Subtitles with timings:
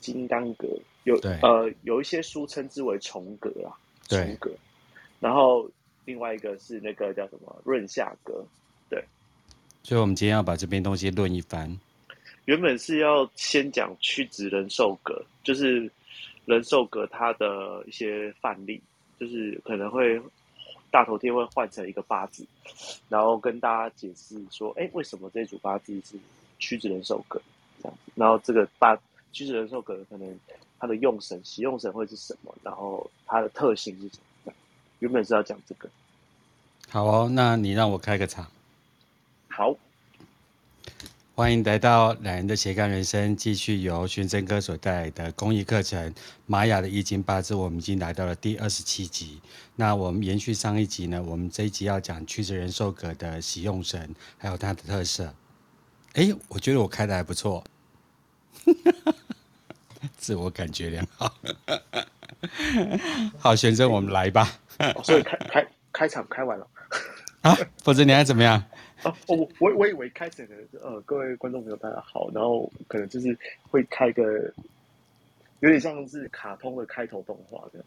[0.00, 0.68] 金刚格，
[1.04, 3.74] 有呃有一些书称之为重格啊，
[4.08, 4.50] 重格。
[5.20, 5.68] 然后
[6.04, 8.44] 另外一个是那个叫什么润下格，
[8.88, 9.02] 对。
[9.82, 11.78] 所以，我们今天要把这边东西论一番。
[12.44, 15.90] 原本是要先讲屈指人寿格，就是
[16.44, 18.80] 人寿格它的一些范例，
[19.18, 20.20] 就是可能会
[20.92, 22.46] 大头贴会换成一个八字，
[23.08, 26.16] 然后跟大家解释说，哎，为什么这组八字是
[26.58, 27.40] 屈指人寿格
[27.82, 28.12] 这样子？
[28.14, 28.96] 然后这个八
[29.36, 30.40] 屈指人寿格可能
[30.80, 32.54] 它的用神、使用神会是什么？
[32.62, 34.52] 然后它的特性是什么？
[35.00, 35.86] 原本是要讲这个。
[36.88, 38.50] 好哦，那你让我开个场。
[39.48, 39.76] 好。
[41.34, 46.10] 欢迎来到懒人的斜杠人生，继续由玄真哥所带来的公益课程
[46.46, 49.38] 《玛雅的易经八字》，我们已经来到了第二十七集。
[49.74, 55.34] 那我们延续上一集呢，我们这一集要讲屈子人寿格的喜用神，还有它的特色。
[56.14, 57.62] 哎，我觉得我开的还不错，
[60.16, 61.32] 自我感觉良好。
[63.38, 64.48] 好，玄真，我们来吧。
[64.78, 66.66] 哦、所以开开开场开完了
[67.42, 67.56] 啊？
[67.82, 68.62] 否则你还怎么样？
[69.02, 73.36] 哦，我我我以为开始的呃，各位观众朋友大家好，然后可能就是
[73.70, 74.52] 会开个
[75.60, 77.86] 有点像是卡通的开头动画这样，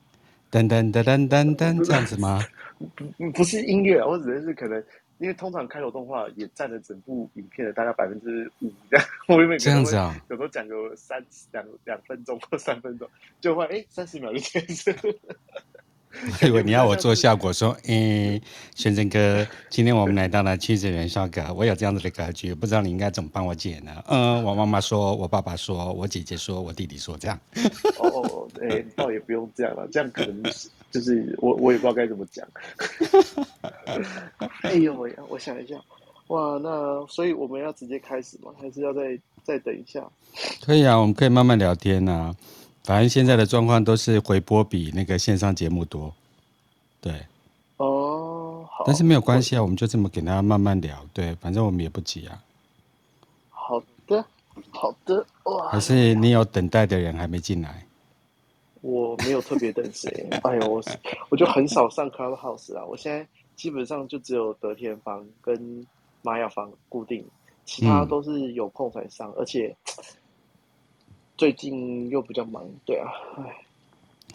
[0.51, 2.43] 噔噔噔噔噔噔这样子吗？
[3.17, 4.83] 不不是音乐，我只能是可能，
[5.19, 13.07] 因为通常开头动画也占了整部影片的大概百分之五这样， 我原本这样子啊，有时候讲个三两两分钟或三分钟，
[13.39, 14.91] 就会哎三十秒就结束。
[16.41, 18.41] 我以为你要我做效果，说，嗯，
[18.75, 24.03] 玄真哥，今天我们来到了屈指人寿格，我有这样子的格局，不知道你应该怎么帮我解呢？
[24.07, 27.39] 嗯，我妈妈说，我爸爸说，我姐姐说，我弟弟说，这样。
[27.99, 30.41] 哦，哎、欸，倒也不用这样了，这样可能
[30.89, 32.45] 就是我，我也不知道该怎么讲。
[34.63, 35.75] 哎呦，我我想一下，
[36.27, 38.51] 哇，那所以我们要直接开始吗？
[38.59, 40.05] 还是要再再等一下？
[40.61, 42.35] 可以啊，我们可以慢慢聊天啊。
[42.83, 46.13] 反正现在的状况都是回播比那个线上节目多，
[47.01, 47.13] 对。
[47.77, 48.83] 哦，好。
[48.85, 52.41] 但是没有关系啊，我们就这么给大家慢慢聊，对，反正我们也不急啊。
[53.49, 54.25] 好的，
[54.71, 55.69] 好的，哇。
[55.69, 57.85] 还是你有等待的人还没进来？
[58.81, 60.81] 我没有特别等谁，哎呦，我
[61.29, 63.27] 我就很少上 Clubhouse 啊，我现在
[63.59, 65.85] 基本上就只有得天方跟
[66.21, 67.25] 玛雅方固定，
[67.65, 69.75] 其他都是有空才上，嗯、而且。
[71.37, 73.63] 最近又比较忙，对啊，唉。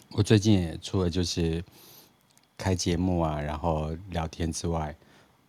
[0.09, 1.63] 我最近也除了就是
[2.57, 4.95] 开节目啊，然后聊天之外，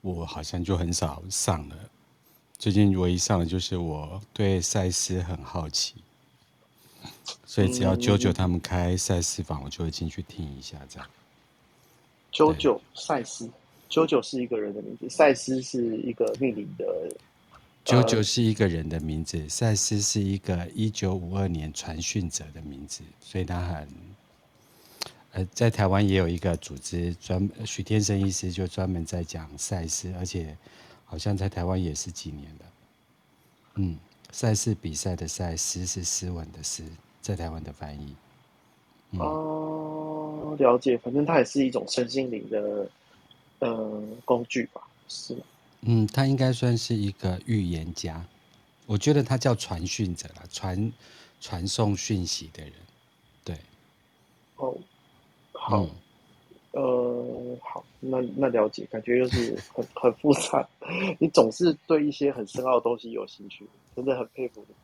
[0.02, 1.76] 我好像就很少上了。
[2.58, 5.94] 最近唯一上的就是我对赛斯很好奇，
[7.46, 11.08] 所以只要啾啾他们开赛斯房，我就会进去听一下这样。
[12.30, 13.50] 九九赛斯，
[13.88, 16.84] 啾啾是一个人的名字，赛斯是一个命名的。
[17.84, 23.88] 九九是一个人的名字，赛斯是一个一九五二年传讯者的名字，所以他很，
[25.30, 30.56] 呃，在台湾也有一个组织专，许天生医师就专门在讲赛斯，而且
[31.04, 32.66] 好像在台湾也是几年了。
[33.76, 33.96] 嗯，
[34.32, 36.82] 赛事比赛的赛，斯是斯文的斯，
[37.22, 38.16] 在台湾的翻译。
[39.12, 42.90] 嗯、哦，了解，反正它也是一种身心灵的，
[43.60, 45.40] 呃，工具吧，是吗？
[45.82, 48.24] 嗯，他应该算是一个预言家，
[48.86, 50.92] 我觉得他叫传讯者啦，传
[51.40, 52.72] 传送讯息的人，
[53.44, 53.56] 对。
[54.56, 54.76] 哦，
[55.52, 55.86] 好，
[56.72, 60.66] 嗯、呃，好，那那了解，感觉又是很 很复杂。
[61.18, 64.74] 你总是对一些很深奥的东西有兴趣，真的很佩服你。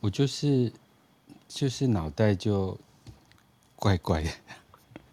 [0.00, 0.72] 我就是
[1.48, 2.78] 就是脑袋就
[3.76, 4.30] 怪怪的。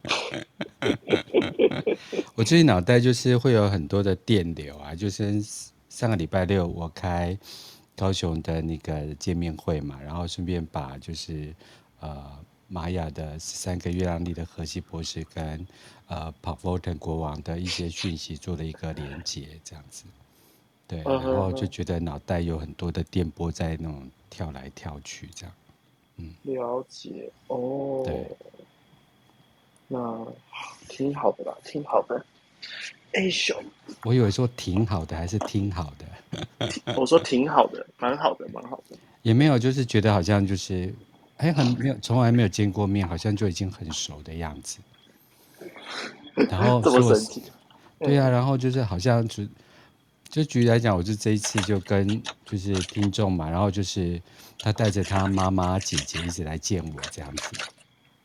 [2.35, 5.41] 我最近脑袋就是会有很多的电流啊，就是
[5.89, 7.37] 上个礼拜六我开
[7.95, 11.53] 高雄的那个见面会嘛，然后顺便把就是
[11.99, 12.23] 呃
[12.67, 15.67] 玛雅的十三个月亮历的荷西博士跟
[16.07, 20.03] 呃 Pavlotin 国王的一些讯息做了一个连接，这样子，
[20.87, 25.55] 对，然后就觉得脑袋有很多的电波在那种跳来跳去，这样，
[26.17, 28.27] 嗯，了解哦，对。
[29.87, 30.27] 那
[30.89, 32.25] 挺好的吧，挺好的。
[33.13, 33.55] 哎熊，
[34.03, 36.05] 我以为说挺好的，还是挺好的。
[36.95, 38.97] 我说挺好的，蛮好的，蛮好的。
[39.21, 40.93] 也没有，就是觉得好像就是，
[41.37, 44.79] 哎，很没有，从来没有见过面，好像就已经很熟的样子。
[46.49, 47.43] 然后 这么神奇。
[47.99, 49.43] 对呀、啊，然后就是好像就
[50.29, 54.21] 就举例来讲，我就这一次就跟就是听众嘛，然后就是
[54.59, 57.43] 他带着他妈妈姐姐一直来见我这样子。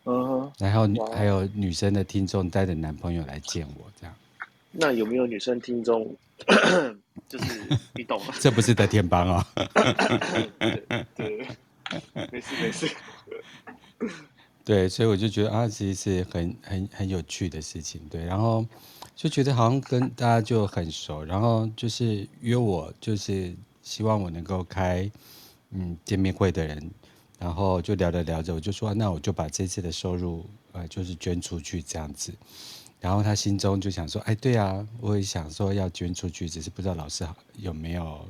[0.05, 4.15] 嗯哼，然后还有女生的听众带着男朋友来见我，这样。
[4.73, 6.17] 那有没有女生听众？
[7.29, 7.61] 就是
[7.95, 8.35] 你懂吗？
[8.41, 9.45] 这不是得天帮哦。
[11.15, 11.47] 对，
[12.33, 12.91] 没事没事。
[14.65, 18.01] 对，所以我就觉得啊，其实是很很很有趣的事情。
[18.11, 18.65] 对，然后
[19.15, 25.11] 就觉得好像跟大家就很熟，然后就是约我，就是希望我能够开
[25.71, 26.91] 嗯见面会的人，
[27.43, 32.33] 然后就聊着聊着，我就说那我就把这次的收入呃就是捐出去这样子。
[33.01, 38.25] 然后他心中就想说，哎，对啊，我也想说要捐出去，只是不知道老师有没有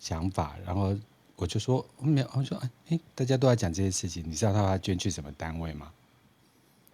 [0.00, 0.56] 想法。
[0.66, 0.96] 然后。
[1.34, 5.90] 我就说没有，我说哎，大家都在讲这些事情，你知道他要捐去什么单位吗？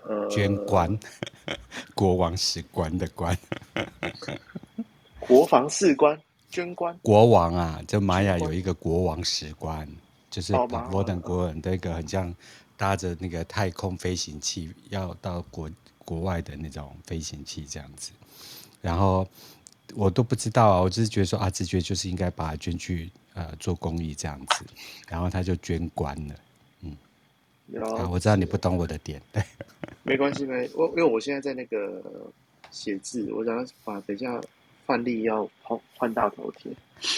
[0.06, 0.98] 呃、捐官，
[1.94, 3.36] 国王史官的官，
[5.18, 6.18] 国防士官，
[6.48, 6.96] 捐官。
[7.02, 9.86] 国王啊，就玛雅有一个国王史官，
[10.38, 10.52] 就是
[10.90, 12.32] 摩登国人的一个很像
[12.76, 15.68] 搭着那个太空飞行器要到国
[16.04, 18.12] 国外的那种飞行器这样子，
[18.80, 19.26] 然后
[19.94, 23.10] 我都不知道啊，我只是觉得说啊，直觉就是应该把它捐去。
[23.34, 24.64] 呃，做公益这样子，
[25.08, 26.34] 然后他就捐官了，
[26.82, 26.96] 嗯，
[27.80, 29.40] 啊，我知道你不懂我的点，对，
[30.02, 32.02] 没关系，没，我因为我现在在那个
[32.72, 34.40] 写字，我想把等一下
[34.88, 36.72] 范例要换换大头贴。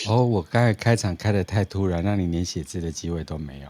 [0.09, 3.69] 哦，我刚才开场开的太突然，让你连写字的机会都没有。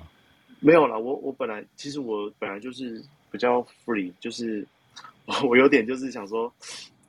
[0.58, 4.66] 没有了，我我本来其实我本来就是比较 free，就是
[5.46, 6.50] 我有点就是想说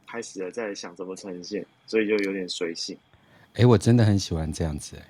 [0.05, 2.97] 开始了，在想怎么呈现，所以就有点随性。
[3.53, 5.07] 哎，我真的很喜欢这样子，哎。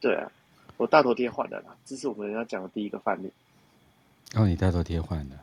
[0.00, 0.32] 对啊，
[0.78, 3.30] 我大头贴换了啦，这是我们要讲的第一个范例。
[4.34, 5.36] 哦，你大头贴换了？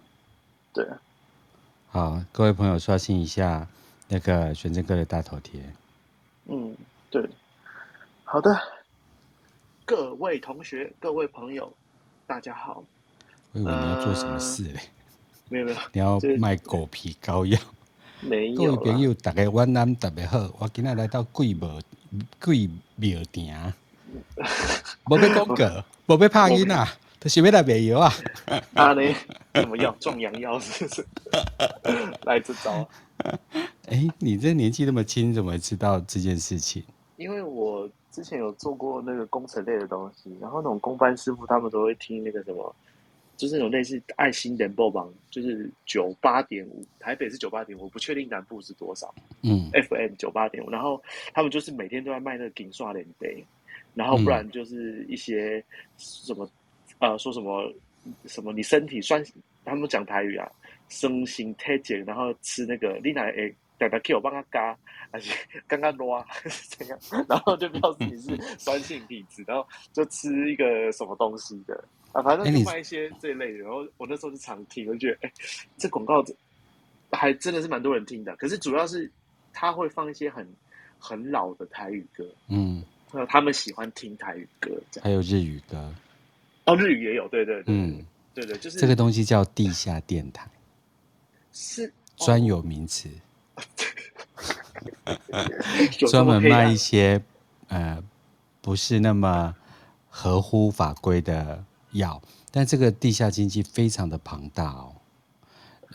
[0.74, 1.02] 对啊。
[1.88, 3.68] 好，各位朋友刷新一下
[4.13, 5.62] 那个玄真哥的大头贴。
[6.48, 6.75] 嗯，
[7.10, 7.25] 对。
[8.25, 8.54] 好的，
[9.86, 11.72] 各位同学、各位朋友，
[12.28, 12.84] 大家好。
[13.54, 14.81] 我以为你要做什么事嘞？
[15.48, 15.78] 没有没有。
[15.94, 17.58] 你要卖狗皮膏药？
[18.19, 18.56] 没有。
[18.56, 20.40] 各位朋友，大家晚安，特别好。
[20.60, 21.80] 我今天来到贵庙
[22.38, 23.74] 贵庙店。
[25.06, 26.86] 没被公格，没被怕音啊，
[27.18, 28.13] 他是没来卖药啊？
[28.74, 29.02] 啊呢？
[29.56, 29.96] 什么药？
[30.02, 31.08] 壮阳药是不是？
[32.28, 32.86] 来这招。
[33.88, 36.83] 哎，你这年纪那么轻，怎么知道这件事情？
[37.18, 42.75] 因为我之前有做过那个工程类的东西，然后那种工班师傅他们都会听那个什么，
[43.38, 49.13] 就是那种类似爱心联播榜，就是九八点五，台北是九八点五，我不确定南部是多少。
[49.44, 51.01] 嗯，FM 九八点五，然后
[51.33, 53.45] 他们就是每天都在卖那个金刷脸杯。
[53.94, 55.62] 然后不然就是一些
[55.97, 56.50] 什么，
[57.00, 57.69] 嗯、呃，说什么
[58.25, 59.21] 什么你身体酸，
[59.65, 60.50] 他们讲台语啊，
[60.91, 64.77] 身心体健，然后吃那个你奶诶，大家给我帮他嘎，
[65.09, 65.33] 而且
[65.67, 66.25] 刚刚拉
[66.69, 73.59] 这样， 然后就表示你是酸性体质，然后就吃一个什么东西的啊，反正就卖一些这一类的。
[73.59, 75.31] 然后我那时候就常听，我就觉得哎，
[75.77, 76.23] 这广告
[77.11, 78.35] 还真的是蛮多人听的。
[78.35, 79.09] 可是主要是
[79.53, 80.47] 他会放一些很
[80.99, 82.83] 很老的台语歌，嗯。
[83.27, 84.71] 他们喜欢听台语歌，
[85.01, 85.93] 还有日语歌。
[86.65, 88.01] 哦，日语也有，对对对，嗯，
[88.33, 90.49] 对对，就是这个东西叫地下电台，
[91.53, 91.94] 是。
[92.18, 93.09] 专有名词，
[96.07, 97.19] 专门卖一些
[97.68, 98.03] 呃
[98.62, 99.56] 不是那么
[100.07, 101.63] 合乎法规的
[101.94, 102.21] 药，
[102.51, 104.94] 但这个地下经济非常的庞大哦。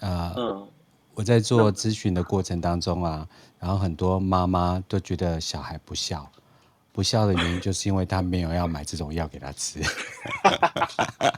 [0.01, 0.69] 呃，嗯，
[1.15, 3.29] 我在做咨询的过程当中啊，
[3.61, 6.29] 然后很多妈妈都觉得小孩不孝。
[6.93, 9.81] 不孝的原因就是因为他没有要买这种药给他吃，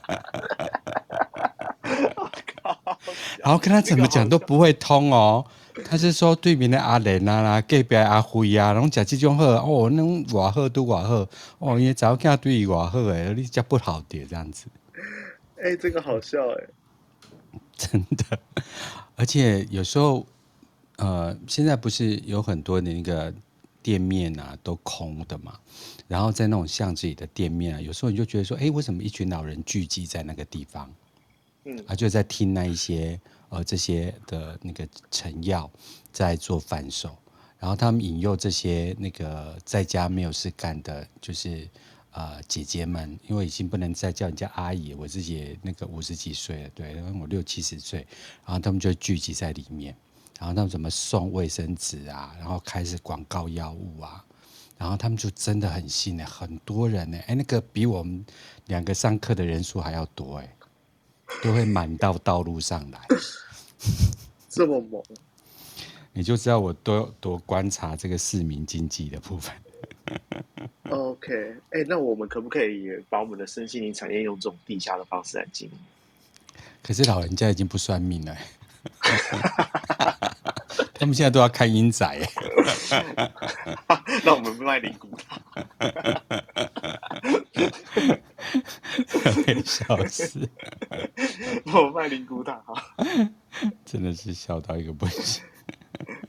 [3.48, 5.42] 然后跟他怎么讲都不会通哦。
[5.82, 11.26] 他是说对面的阿莲啊啦，隔壁阿辉啊，然后讲这种话哦，那外好都外好
[11.58, 14.66] 哦，因为早看对外好诶，你讲不好点这样子。
[15.56, 16.66] 哎、欸，这个好笑哎，
[17.74, 18.38] 真的。
[19.16, 20.26] 而且有时候，
[20.96, 23.32] 呃，现在不是有很多的那个。
[23.80, 25.54] 店面啊都空的嘛，
[26.08, 30.90] 然后在那种巷子里的店面啊，有时候你就觉得说，哎，为什么一群老人聚集在那个地方？
[31.64, 35.70] 嗯，啊，就在听那一些呃这些的那个成药
[36.12, 37.16] 在做贩售，
[37.58, 41.68] 然后他们引诱这些那个在家没有事干的，就是
[42.12, 48.06] 呃姐姐们，因为已经不能再叫人家阿姨，我自己那个五十几岁了，对，然后我六七十岁，
[48.44, 49.96] 然后他们就聚集在里面。
[50.38, 52.32] 然后他们怎么送卫生纸啊？
[52.38, 54.24] 然后开始广告药物啊？
[54.76, 58.24] 然后他们就真的很信呢，很多人呢，哎，那个比我们
[58.66, 60.56] 两个上课的人数还要多哎，
[61.42, 63.00] 都会满到道路上来，
[64.48, 65.02] 这么猛，
[66.12, 69.54] 你就知道我多多观察这个市民经济的部分。
[70.90, 75.74] OK，哎，那我们可不可以把我们的身心灵产业用这种地下的方式来经营？
[76.82, 78.36] 可是老人家已经不算命了。
[80.94, 82.06] 他们现在都要看英仔，
[84.24, 85.40] 那我们卖灵骨塔。
[89.44, 90.48] 被笑死！
[91.66, 92.62] 我卖灵骨塔，
[93.84, 95.42] 真的是笑到一个不行。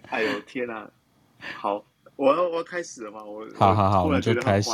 [0.10, 0.89] 哎呦天哪、啊！
[1.58, 1.84] 好，
[2.15, 3.24] 我要我要开始了吗？
[3.24, 4.70] 我好好好，我们就开始。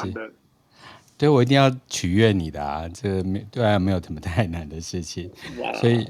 [1.17, 2.87] 对，我一定要取悦你的啊！
[2.89, 5.31] 这个没对啊，没有什么太难的事情，
[5.79, 6.07] 所以。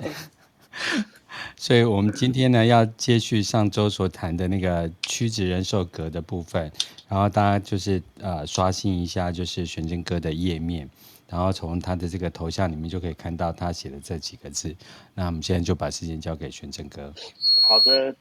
[1.58, 6.72] 所以，我们今天呢，要接续上周所谈的那个屈指人寿格的部分，
[7.08, 10.90] 然后大家就是呃刷新一下，就是玄真哥的页面，
[11.30, 14.76] 然后从他的这个头像里面就可以看到他写的这几个字。
[15.14, 17.14] 那我们现在就把时间交给玄真哥。
[17.62, 18.16] 好的，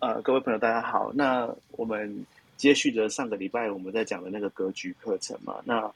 [0.00, 1.12] 呃，各位朋友，大家好。
[1.14, 2.24] 那我们
[2.56, 5.56] 接续着上个礼拜我们在讲的那个格局课程嘛。
[5.64, 5.90] 那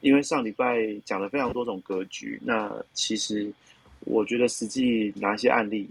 [0.00, 3.52] 因为上礼拜讲了非常多种格局，那其实
[4.00, 5.88] 我觉得实际拿一些案例。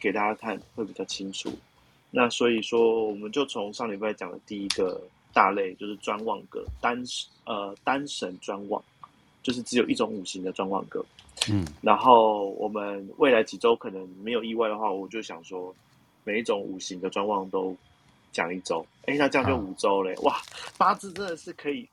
[0.00, 1.50] 给大家看会比较清楚。
[2.10, 5.00] 那所以说，我们就从上礼拜讲的第一个
[5.32, 7.02] 大类，就是专旺格单
[7.44, 8.82] 呃单神专旺，
[9.42, 11.04] 就是只有一种五行的专旺格。
[11.50, 15.74] 嗯，然后我们未来几周可能没有意外的话，我就想说，
[16.24, 17.76] 每一种五行的专望都
[18.32, 18.84] 讲一周。
[19.04, 20.14] 哎，那这样就五周嘞！
[20.22, 20.40] 哇，
[20.78, 21.86] 八字真的是可以。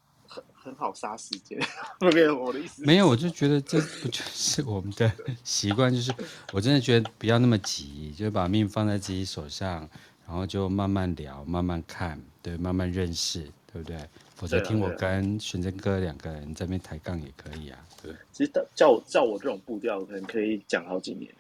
[0.64, 1.60] 很很好杀时间，
[2.14, 2.84] 没有我的意思。
[2.86, 5.12] 没有，我就觉得这不就是我们的
[5.44, 5.94] 习惯？
[5.94, 6.14] 就是
[6.54, 9.88] 我真的觉得不要那么急，就把命放在自己手上，
[10.26, 13.42] 然后就慢慢聊，慢慢看，对，慢慢认识，
[13.72, 13.98] 对不对？
[14.36, 18.12] 否则听我跟玄真哥两个人在那边抬杠也可以啊，对。
[18.32, 21.32] 其实叫我叫我这种步调，可能可以讲好几年。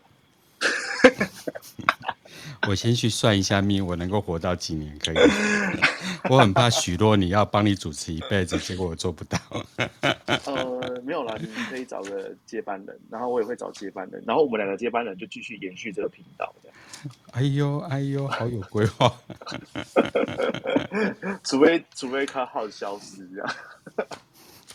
[2.67, 5.15] 我先去算一下命，我能够活到几年可以？
[6.29, 9.37] 我很怕许诺你要帮你主持一辈子，结果我做不到。
[10.45, 16.53] 呃，没有啦，你可以找个接班人，然后我也会找接班人，然后我们两个接班人就继续延续这个频道。
[17.31, 19.13] 哎呦哎呦，好有规划。
[21.43, 23.55] 除非除非他号消失这样。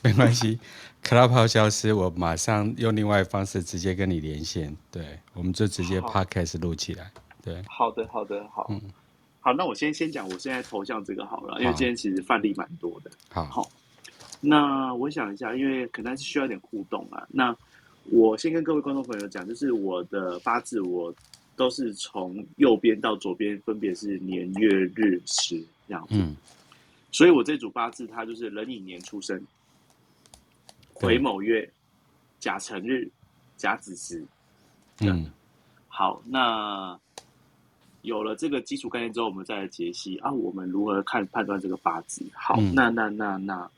[0.02, 0.60] 没关系
[1.08, 4.76] ，Clubhouse 消失，我马上用另外的方式直接跟你连线。
[4.92, 7.10] 对，我们就直接 Podcast 录起来。
[7.42, 8.78] 对，好的，好的，好，嗯，
[9.40, 13.10] 好，那我先先讲我现在头像这个好了，因为今天其实范例蛮多的。
[13.30, 13.70] 好，好，
[14.40, 17.26] 那我想一下，因为可能还是需要一点互动啊。
[17.30, 17.56] 那
[18.10, 21.14] 我先跟各位观众朋友讲，就是我的八字，我
[21.56, 26.16] 都是从右边到左边分别是年月日时这样子。
[26.16, 26.36] 嗯，
[27.10, 29.42] 所以我这组八字它就是壬寅年出生，
[31.00, 31.70] 癸卯月，
[32.38, 33.08] 甲辰日，
[33.56, 34.24] 甲子时。
[35.00, 35.30] 嗯，
[35.88, 36.98] 好，那。
[38.02, 42.24] 有了这个基础概念之后，我们再来解析啊，我们如何看判断这个八字？
[42.32, 43.68] 好，嗯、那那那那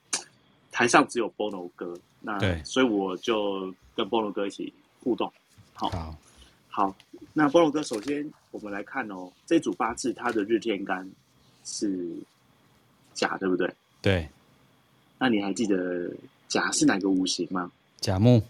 [0.70, 4.72] 台上只有 Bono 哥，那对，所以我就跟 Bono 哥一起
[5.02, 5.32] 互动。
[5.72, 6.14] 好，好，
[6.68, 6.96] 好，
[7.32, 11.10] 那 Bono 哥，首先我们来看哦，这组八字它的日天干
[11.64, 12.14] 是
[13.14, 13.74] 甲，对不对？
[14.02, 14.28] 对。
[15.18, 16.12] 那你还记得
[16.50, 17.72] 甲是哪个五行吗？
[17.98, 18.42] 甲木。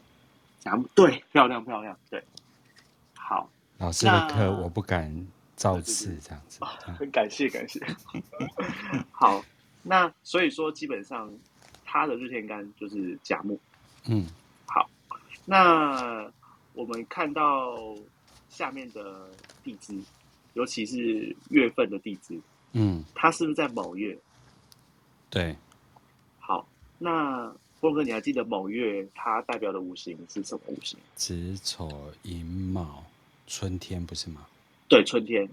[0.58, 2.20] 甲木，对，漂亮漂亮，对。
[3.14, 5.24] 好，老师的课我不敢。
[5.56, 6.64] 造次这样子，
[6.96, 7.78] 很感谢感谢。
[9.12, 9.44] 好，
[9.82, 11.30] 那所以说基本上
[11.84, 13.60] 他的日天干就是甲木。
[14.06, 14.26] 嗯，
[14.64, 14.88] 好，
[15.44, 16.32] 那
[16.72, 17.94] 我们看到
[18.48, 19.28] 下面的
[19.62, 20.00] 地支，
[20.54, 22.40] 尤其是月份的地支，
[22.72, 24.18] 嗯，它是不是在卯月？
[25.28, 25.54] 对。
[26.38, 26.66] 好，
[26.96, 30.98] 那波哥，你还记得卯月它代表的五行是什么五行？
[31.14, 31.90] 子丑
[32.22, 33.02] 寅卯，
[33.46, 34.46] 春天不是吗？
[34.86, 35.48] 对，春天，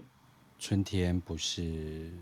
[0.58, 2.12] 春天不是，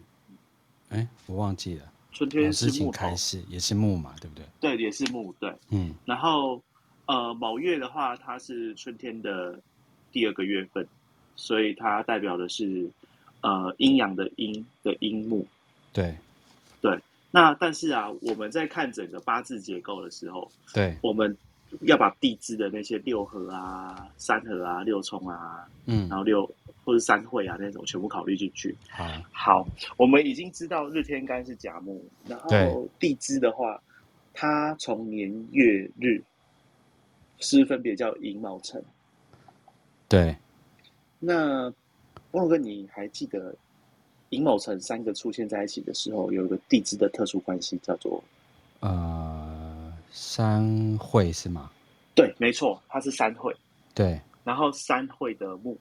[0.91, 1.93] 哎，我忘记了。
[2.13, 4.47] 春天是木开始，也是木嘛，对不对？
[4.61, 5.53] 对，也是木，对。
[5.71, 5.95] 嗯。
[6.05, 6.63] 然后，
[7.07, 9.61] 呃，卯月的话，它是春天的
[10.13, 10.87] 第二个月份，
[11.35, 12.89] 所以它代表的是，
[13.41, 15.47] 呃，阴阳的阴的阴木。
[15.93, 16.17] 对，
[16.81, 16.99] 对。
[17.37, 21.37] 那但是啊，我们在看整个八字结构的时候，对，我们
[21.83, 26.51] 要把地支的那些六合啊、三合啊、六冲啊，嗯，然后六。
[26.87, 28.73] 或者三会啊那种全部考虑进去。
[28.89, 33.83] 好，好，我们已经知道日天干是甲木，然后地支的话，
[34.33, 36.23] 它从年月日
[37.41, 38.81] 是分别叫寅卯辰。
[40.09, 40.37] 对。
[41.19, 41.75] 那
[42.31, 43.53] 汪哥，你还记得
[44.31, 48.23] 寅卯辰三个出现在一起的时候，有一个地支的特殊关系，叫做
[48.81, 51.71] 呃三会是吗？
[52.15, 53.55] 对，没错，它是三会。
[53.95, 54.21] 对。
[54.45, 55.77] 然后三会的木。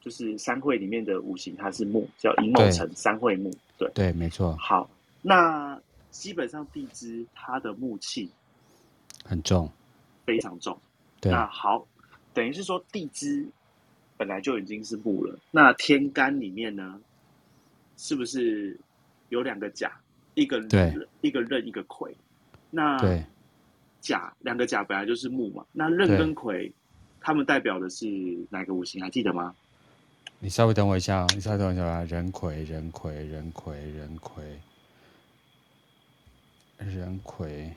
[0.00, 3.52] 就是三会里面的五行，它是木，叫寅卯辰三会木。
[3.76, 4.56] 对对，没错。
[4.56, 4.88] 好，
[5.20, 5.78] 那
[6.10, 8.30] 基本上地支它的木气
[9.24, 9.70] 很重，
[10.24, 10.78] 非常重。
[11.20, 11.30] 对。
[11.30, 11.84] 那好，
[12.32, 13.46] 等于是说地支
[14.18, 15.38] 本来就已经是木了。
[15.50, 17.00] 那天干里面呢，
[17.96, 18.76] 是不是
[19.30, 19.90] 有两个甲，
[20.34, 22.14] 一个对，一个壬，一个癸？
[22.70, 23.24] 那对
[24.02, 26.70] 甲两个甲本来就是木嘛，那壬跟癸，
[27.20, 28.06] 他们代表的是
[28.50, 29.00] 哪个五行？
[29.00, 29.54] 还记得吗？
[30.40, 32.04] 你稍微等我一下，你稍微等我一下啊！
[32.04, 34.60] 壬癸，壬癸，壬癸，壬癸，
[36.78, 37.72] 壬癸。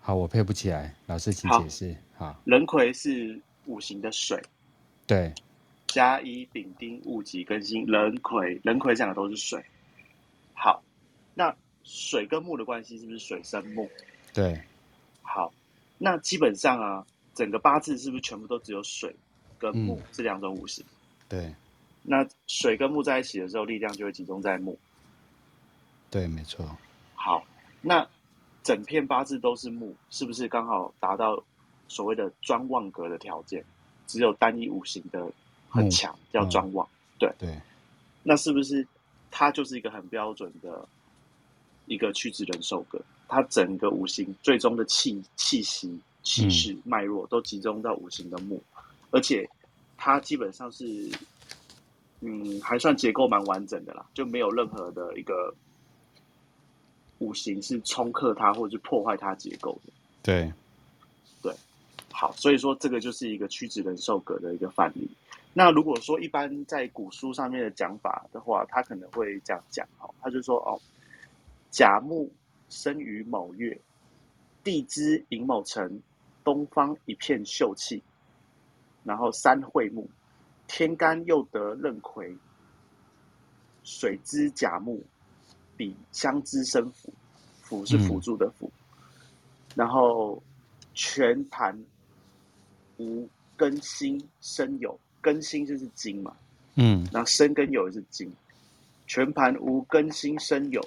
[0.00, 1.96] 好，我配不起来，老师请解释。
[2.16, 4.42] 好，壬癸是五行的水。
[5.06, 5.32] 对。
[5.86, 9.64] 甲乙丙丁戊己庚辛，壬癸，壬癸讲的都是水。
[10.52, 10.82] 好，
[11.34, 13.88] 那水跟木的关系是不是水生木？
[14.32, 14.60] 对。
[15.22, 15.52] 好，
[15.98, 19.14] 那基本上啊，整个八字是不是全部都只有水
[19.56, 20.84] 跟木这两种五行？
[21.28, 21.54] 对。
[22.02, 24.76] 那水跟木在一起的时候，力量就会集中在木。
[26.10, 26.76] 对，没错。
[27.14, 27.44] 好，
[27.80, 28.04] 那
[28.64, 31.40] 整片八字都是木，是不是刚好达到
[31.86, 33.64] 所谓的专旺格的条件？
[34.06, 35.30] 只有单一五行的。
[35.76, 37.60] 很强，叫专旺，嗯，对对。
[38.22, 38.86] 那是不是
[39.28, 40.88] 它就是一个很标准的
[41.86, 43.02] 一个屈指人寿格？
[43.26, 49.50] 它整个五行最终的气气息、气势、脉络都集中到五行的木，嗯，而且
[49.96, 51.10] 它基本上是，
[52.20, 55.52] 嗯，还算结构蛮完整的啦，就没有任何的一个
[57.18, 59.92] 五行是冲克它或者是破坏它结构的。
[60.22, 60.52] 对对，
[62.16, 65.10] 好，所以说这个就是一个屈指人寿格的一个范例。
[65.52, 70.80] 那如果说一般在古书上面的讲法的话，他可能会这样讲哦，他就说哦，
[71.70, 72.30] 甲木
[72.68, 73.76] 生于卯月，
[74.62, 76.00] 地支寅卯辰，
[76.44, 78.00] 东方一片秀气，
[79.02, 80.08] 然后三会木，
[80.68, 82.36] 天干又得壬癸，
[83.82, 85.02] 水之甲木，
[85.76, 87.12] 比相之生辅，
[87.60, 89.12] 辅是辅助的辅，嗯、
[89.74, 90.40] 然后
[90.94, 91.76] 全盘
[92.98, 94.96] 无庚辛申酉。
[95.22, 96.36] 庚辛就是金嘛，
[96.74, 98.30] 嗯，那生跟有也是金，
[99.06, 100.86] 全盘无庚辛申酉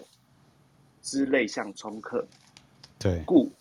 [1.01, 2.23] 之类相冲克，
[2.99, 3.51] 对，故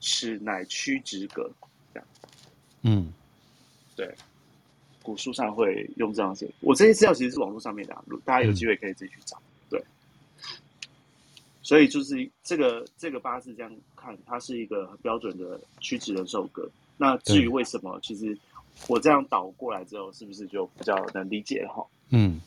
[0.00, 1.50] 此乃屈直格，
[1.92, 2.08] 这样，
[2.80, 3.12] 嗯，
[3.94, 4.10] 对，
[5.02, 9.36] 古书上会用这样写，我这些资料其实是网络上面的，大家有机会可以自己去找，
[9.68, 9.84] 对，
[11.60, 18.38] 所以就是这个这个八字这样看，它是一个很标准的屈直人寿格，那至于为什么，其实。
[18.88, 21.86] 我这样倒过来之后，是不是就比较能理解哈？
[22.08, 22.40] 嗯，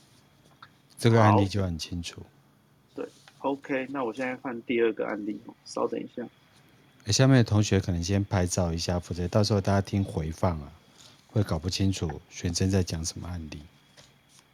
[0.97, 2.21] 这个案例就很清楚。
[2.93, 3.07] 对
[3.39, 6.27] ，OK，那我现在换第二个案例，稍等一下。
[7.13, 10.71] 下面的同学可能先拍照一下，否则到时候大家听回放啊，
[11.27, 13.61] 会搞不清楚学生在讲什么案例。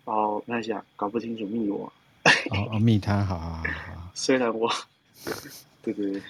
[0.03, 1.91] 哦，那一下搞不清楚密我。
[2.51, 4.11] 哦哦，密他，好好好好。
[4.13, 4.69] 虽然我，
[5.81, 6.21] 对对对，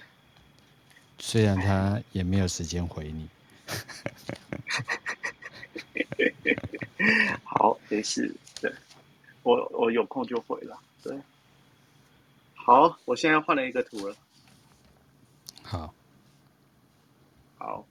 [1.18, 3.28] 虽然他也没有时间回你。
[7.44, 8.34] 好，没事。
[8.62, 8.72] 对，
[9.44, 10.78] 我我有空就回了。
[11.04, 11.18] 对，
[12.54, 14.16] 好，我现在换了一个图了。
[15.64, 15.94] 好，
[17.58, 17.86] 好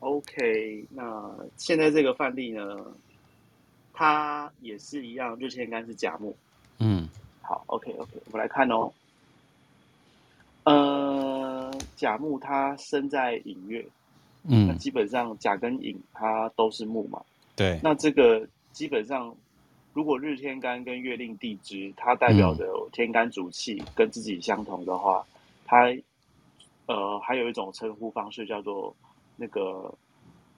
[0.00, 0.84] ，OK。
[0.90, 2.76] 那现在这个范例呢，
[3.92, 6.36] 它也是一样，日天干是甲木。
[6.78, 7.08] 嗯，
[7.40, 8.92] 好，OK，OK，、OK, OK, 我们来看哦。
[10.64, 11.31] 呃，
[12.02, 13.86] 甲木它生在寅月。
[14.42, 17.22] 嗯，那基本上甲跟寅它都是木嘛，
[17.54, 17.78] 对。
[17.80, 19.32] 那这个基本上，
[19.92, 25.76] 如果日天干跟月令地支它代表的天干主气跟自己相同的话，嗯、它
[26.86, 28.92] 呃还有一种称呼方式叫做
[29.36, 29.94] 那个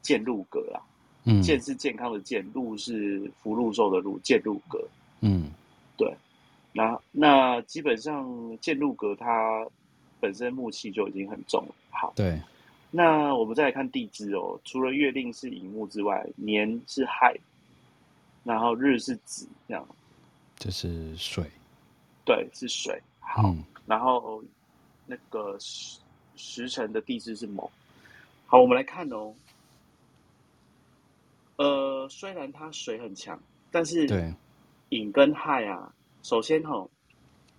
[0.00, 0.80] 健禄格啊。
[1.26, 4.82] 嗯，健是健康的健，禄是福禄寿的禄，健禄格。
[5.20, 5.50] 嗯，
[5.98, 6.10] 对。
[6.72, 8.26] 那那基本上
[8.62, 9.66] 健禄格它
[10.24, 11.74] 本身木气就已经很重了。
[11.90, 12.40] 好，对。
[12.90, 17.36] 那我们再来看地支哦，除了月令是乙木之外，年是亥，
[18.42, 19.86] 然后日是子，这样，
[20.56, 21.44] 这是水，
[22.24, 22.98] 对，是水。
[23.20, 24.42] 好，嗯、然后
[25.04, 26.00] 那个时
[26.36, 27.70] 时辰的地支是卯。
[28.46, 29.34] 好，我们来看哦。
[31.56, 33.38] 呃，虽然它水很强，
[33.70, 34.32] 但是对
[34.88, 36.90] 寅跟亥啊，首先吼、哦，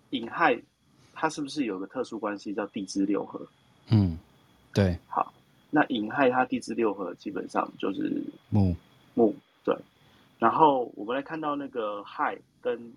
[0.09, 0.59] 寅亥
[1.15, 3.47] 它是不是有个特殊关系叫地支六合？
[3.87, 4.19] 嗯。
[4.73, 5.33] 对，好，
[5.69, 8.75] 那寅亥它地支六合基本上就是木
[9.13, 9.73] 木，对。
[10.37, 12.91] 然后我们来看到那个亥跟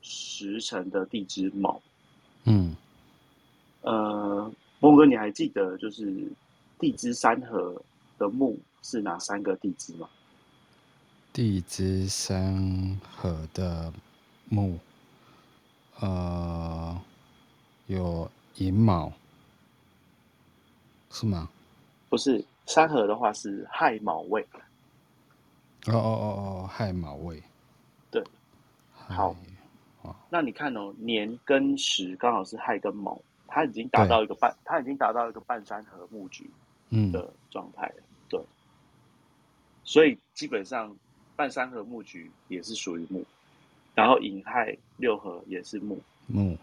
[0.00, 1.78] 时辰的地支卯，
[2.44, 2.74] 嗯，
[3.82, 4.50] 呃，
[4.80, 6.26] 峰哥，你还记得就是
[6.78, 7.82] 地支三合
[8.16, 10.08] 的木是哪三个地支吗？
[11.34, 13.92] 地支三合的
[14.48, 14.78] 木，
[16.00, 17.00] 呃，
[17.86, 19.12] 有寅卯。
[21.10, 21.48] 是吗？
[22.08, 24.42] 不是，三合的话是亥卯未。
[25.86, 26.26] 哦哦哦
[26.64, 27.40] 哦，亥卯未。
[28.10, 28.20] 对，
[28.94, 29.36] 好。
[30.02, 30.16] 哦。
[30.28, 36.50] 那你看哦，年跟时刚好是亥跟卯，它已经达到一个半，它已经达到一个半山合木局
[37.12, 37.94] 的状态了。
[37.98, 38.40] 嗯、对，
[39.84, 40.96] 所以基本上
[41.36, 43.24] 半山合木局也是属于木，
[43.94, 46.00] 然后寅亥六合也是木。
[46.26, 46.56] 木，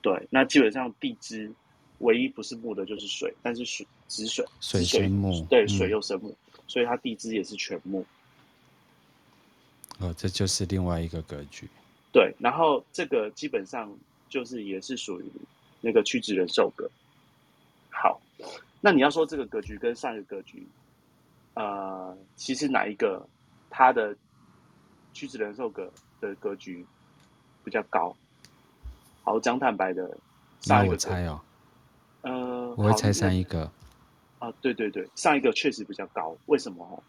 [0.00, 1.50] 对，那基本上地支
[1.98, 8.04] 唯一不是木的就是水，但是水子水水生木，对，水又生木，嗯、所以它地支也是全木。
[9.98, 11.68] 哦，这就是另外一个格局。
[12.12, 13.92] 对，然后这个基本上
[14.28, 15.24] 就是也是属于
[15.80, 16.90] 那个曲直人寿格。
[17.90, 18.20] 好，
[18.80, 20.66] 那你要说这个格局跟上一个格局，
[21.54, 23.26] 呃，其实哪一个
[23.70, 24.14] 它的
[25.12, 26.84] 曲直人寿格的格局
[27.64, 28.14] 比较高？
[29.24, 30.16] 好，讲坦白的，
[30.60, 31.40] 上一个我猜哦，
[32.22, 33.70] 呃，我会猜上一个。
[34.38, 37.02] 啊，对对对，上一个确实比较高，为什么？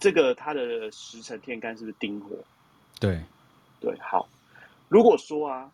[0.00, 2.36] 这个它的时辰天干是不是丁火？
[2.98, 3.22] 对，
[3.78, 4.28] 对，好。
[4.88, 5.70] 如果说啊，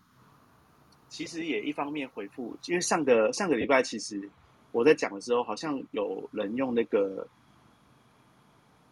[1.09, 4.29] 其实也一方面回复，因为上个上个礼拜其实
[4.70, 7.27] 我在讲的时候，好像有人用那个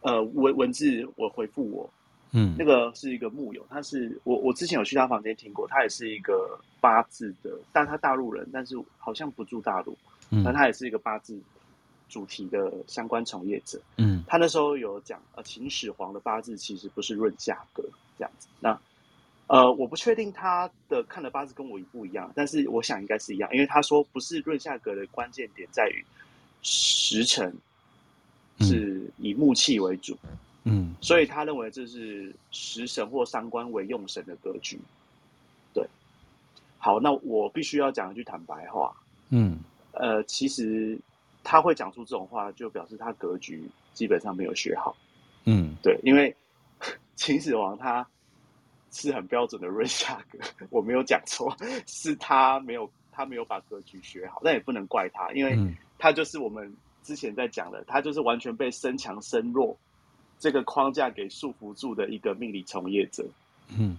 [0.01, 1.91] 呃文文字我回复我，
[2.37, 9.97] 嗯，那个是一个木友，他是我我之前有去他房间听过，他也是一个八字的，但他大陆人，但是好像不住大陆，
[10.31, 11.41] 嗯，但他也是一个八字。
[12.09, 17.83] 主题的相关从业者，嗯，他那时候有讲，呃，秦始皇的八字其实不是论价格
[18.17, 18.47] 这样子。
[18.61, 18.79] 那，
[19.49, 26.05] 呃，我不确定他的看的八字跟我一不一样，但是我想应该是一样，因为他说不是论价格的关键点在于
[26.63, 27.53] 时辰
[28.61, 30.17] 是以木气为主，
[30.67, 34.79] 嗯，所以他认为这是食神或三官为用神的格局。
[35.73, 35.87] 对，
[36.77, 38.95] 好，那我必须要讲一句坦白话，
[39.31, 39.59] 嗯，
[39.93, 40.99] 呃，其实。
[41.49, 44.97] 他会讲出这种话，就表示他格局基本上没有学好。
[45.45, 46.35] 嗯，对，因为
[47.15, 48.05] 秦始皇他
[48.91, 55.57] 是很标准的润下格， 我没有讲错，是他没有他没有把格局学好，但也不能怪他，因为
[56.01, 59.79] 他就是我们之前在讲的，他就是完全被身强身弱
[60.39, 63.25] 这个框架给束缚住的一个命理从业者。
[63.77, 63.99] 嗯。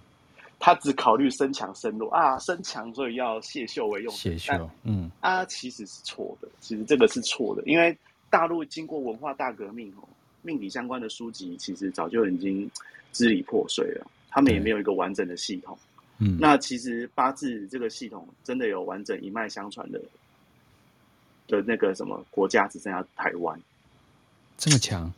[0.60, 4.12] 他只考虑身强身弱啊，身强所以要谢秀为用。
[4.12, 7.96] 谢秀，嗯，啊，其实是错的，其实这个是错的，因为
[8.32, 10.10] 大陆经过文化大革命哦，
[10.42, 12.68] 命理相关的书籍其实早就已经
[13.14, 15.78] 支离破碎了，他们也没有一个完整的系统。
[16.18, 20.02] 嗯，那其实八字这个系统真的有完整一脉相传的
[21.48, 23.62] 的那个什么国家，只剩下台湾
[24.58, 25.14] 这么强。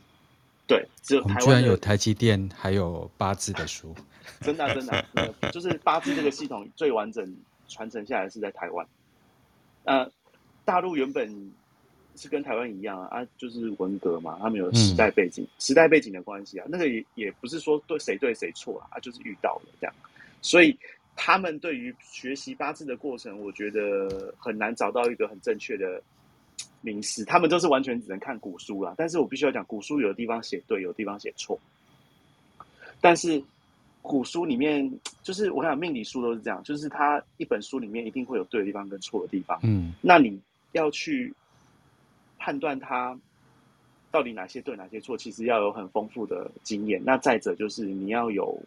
[0.70, 3.92] 对，只有台湾居然有台积电，还有八字的书，
[4.40, 8.86] 真的、啊、真的、啊真的，就是八字这个系统最完整传承下来是在台湾。
[9.82, 10.08] 呃，
[10.64, 11.28] 大陆原本
[12.14, 19.94] 是跟台湾一样啊，啊，就是文革嘛，他们有时代背景，嗯、时代背景的关系啊，那个也也不是说对谁对谁错啊，啊，就是遇到了这样，
[20.40, 20.78] 所以
[21.16, 26.00] 他们对于学习八字的过程，我觉得很难找到一个很正确的。
[26.80, 28.94] 名师，他们都是完全只能看古书啦。
[28.96, 31.58] 但是我必须要讲，古书有的地方写对，有的地方写错。
[33.00, 33.42] 但是
[34.02, 34.90] 古书里面，
[35.22, 39.58] 就是我想命理书都是这样，就是它一本书里面一定会有对的地方跟错的地方。
[39.62, 40.40] 嗯，那你
[40.72, 41.32] 要去
[42.38, 43.18] 判断它
[44.10, 47.00] 到底哪些对，哪些错，其实要有很丰富的经验。
[47.04, 48.58] 那再者就是你要有，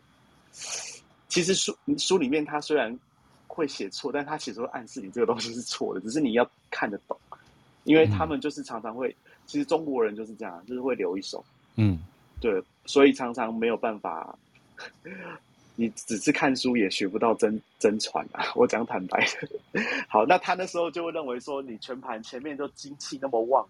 [1.28, 2.98] 其实书书里面它虽然
[3.48, 7.18] 会写错，但它其实会暗示你这个东西是错的，只是你要看得懂。
[7.84, 9.16] 因为他们就是常常会，嗯、
[9.46, 11.44] 其实中国人就是这样，就是会留一手，
[11.76, 12.00] 嗯，
[12.40, 14.38] 对，所以常常没有办法，
[15.76, 18.46] 你只是看书也学不到真真传啊。
[18.56, 19.26] 我讲坦白
[19.74, 23.68] 的， 好，那他那时候就会认为说，你全盘前面都精气那么旺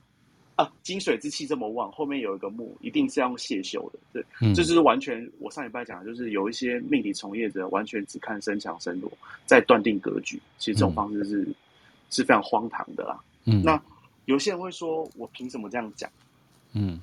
[0.55, 9.11] 啊，金水之气这么旺，后面有一个木，一定是要用谢秀的，对，嗯、这就是完全我上礼拜讲的，就是有一些命理从业者完全只看身强身弱，
[9.45, 11.55] 在断定格局，其实这种方式是、嗯、
[12.09, 13.81] 是非常荒唐的啦，嗯，那。
[14.25, 16.07] 有些人会说：“我凭什么这样讲？”
[16.73, 16.99] 嗯，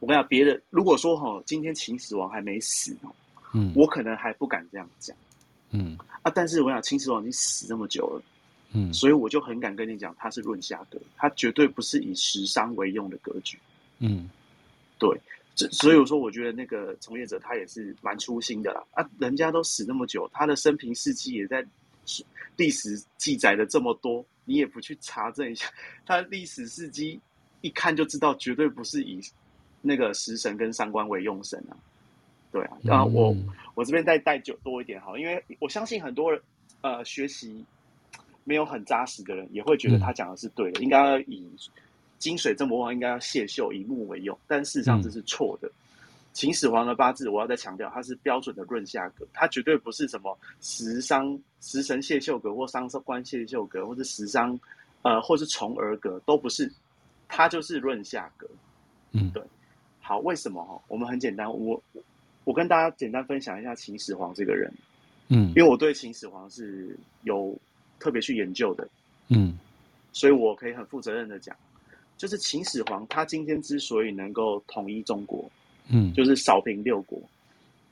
[0.00, 3.14] 我跟你讲，别的如果说哈，今天秦始皇还没死哦，
[3.54, 5.16] 嗯，我可能还不敢这样讲，
[5.70, 5.96] 嗯。
[6.22, 8.22] 啊，但是我想秦始皇已经死这么久了，
[8.72, 13.58] 嗯，所以我就很敢跟你讲，他是论下格，他绝对不是以食商为用的格局，
[13.98, 14.30] 嗯，
[14.98, 15.20] 对，
[15.54, 21.64] 这所以我说，我觉得那个从业者他也是蛮粗心的啦，啊，人家都死那么久，他的生平事迹也在
[22.56, 24.24] 历史记载了这么多。
[24.44, 25.66] 你也不去查证一下，
[26.04, 27.20] 他的历史事迹
[27.60, 29.20] 一看就知道，绝对不是以
[29.80, 31.76] 那个食神跟三官为用神啊。
[32.50, 36.40] 对啊，我、嗯、我这边再带久多一点好，因为我相信很多人
[36.82, 37.64] 呃学习
[38.44, 41.48] 没有很扎实的人，也会觉得他讲的是对的，嗯、应该要以
[42.18, 45.70] 金水这么旺，应该要谢秀以木为用，但事实上这是错的。
[46.32, 54.58] 秦始皇的八字，我要再强调，它是标准的润下格，它绝对不是什么食伤食神谢秀格或伤官谢秀格，或者食伤
[55.02, 56.72] 呃，或是重儿格，都不是，
[57.28, 58.48] 它就是润下格。
[59.12, 59.42] 嗯，对。
[60.00, 60.82] 好，为什么哈？
[60.88, 61.80] 我们很简单，我
[62.44, 64.72] 我跟大家简单分享一下秦始皇这个人。
[65.28, 67.56] 嗯，因为我对秦始皇是有
[67.98, 68.88] 特别去研究的。
[69.28, 69.58] 嗯，
[70.12, 71.54] 所以我可以很负责任的讲，
[72.16, 75.50] 就是秦始皇他今天之所以能够统一中国。
[75.88, 77.20] 嗯，就是扫平六国，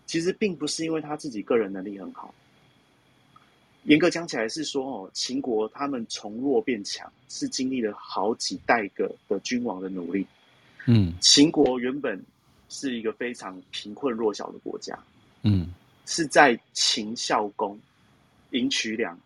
[0.07, 2.35] 其实并不是因为他自己个人能力很好。
[3.85, 10.27] 严格讲起来是说，哦，秦国他们从弱变强，是经历了好几代个的君王的努力。
[10.87, 12.23] 嗯，秦国原本
[12.69, 14.99] 是一个非常贫困弱小的国家。
[15.43, 15.73] 嗯，
[16.05, 17.79] 是在秦孝公
[18.51, 19.19] 赢渠梁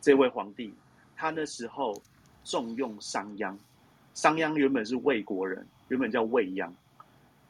[0.00, 0.72] 这位皇帝，
[1.14, 2.00] 他那时候
[2.44, 3.54] 重用商鞅。
[4.14, 6.70] 商鞅原本是魏国人，原本叫魏鞅。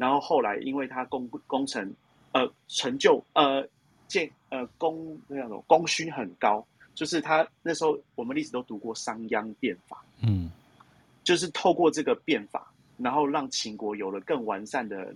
[0.03, 1.95] 然后后来，因为他功功成，
[2.33, 3.65] 呃，成就，呃，
[4.09, 10.51] 建，呃，功那叫什么功勋很高，就是他那时候我们历史都读过商鞅变法，嗯，
[11.23, 15.15] 就是透过这个变法，然后让秦国有了更完善的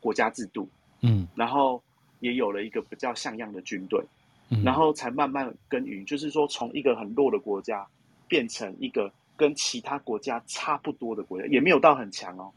[0.00, 0.68] 国家制度，
[1.00, 1.82] 嗯，然后
[2.20, 4.04] 也有了一个比较像样的军队，
[4.50, 7.86] 嗯，然后才慢慢耕耘，就是说从一个很弱的国家
[8.28, 12.52] 变成一个跟其他国家差不多的国家，也没有到很强哦。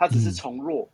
[0.00, 0.88] 他只是从弱，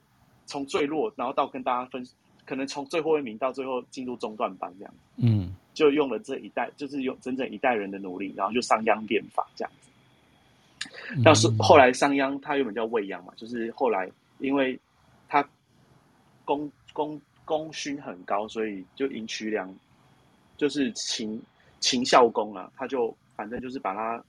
[0.47, 2.05] 从、嗯、最弱，然后到跟大家分，
[2.45, 4.93] 可能从最后一名到最后进入中段班这样。
[5.15, 10.91] 嗯，就用了这一代，就是用整整一代人的努力，然后就商鞅变法这样子。
[11.25, 14.77] 但是后来商鞅他原本叫未鞅嘛，就是后来因为
[15.29, 15.49] 他
[16.45, 19.73] 功功功勋很高，所以就赢渠梁，
[20.57, 21.41] 就是秦
[21.79, 24.21] 秦孝公啊，他就反正就是把他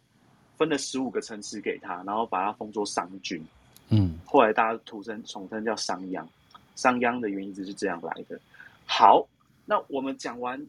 [0.55, 3.43] 分了十五个城池给他，然后把他封作商君。
[3.89, 6.21] 嗯，后来大家土生统称叫商鞅，
[6.75, 8.37] 商鞅的原因就是这样来的。
[8.85, 9.25] 好，
[9.65, 10.61] 那我们讲完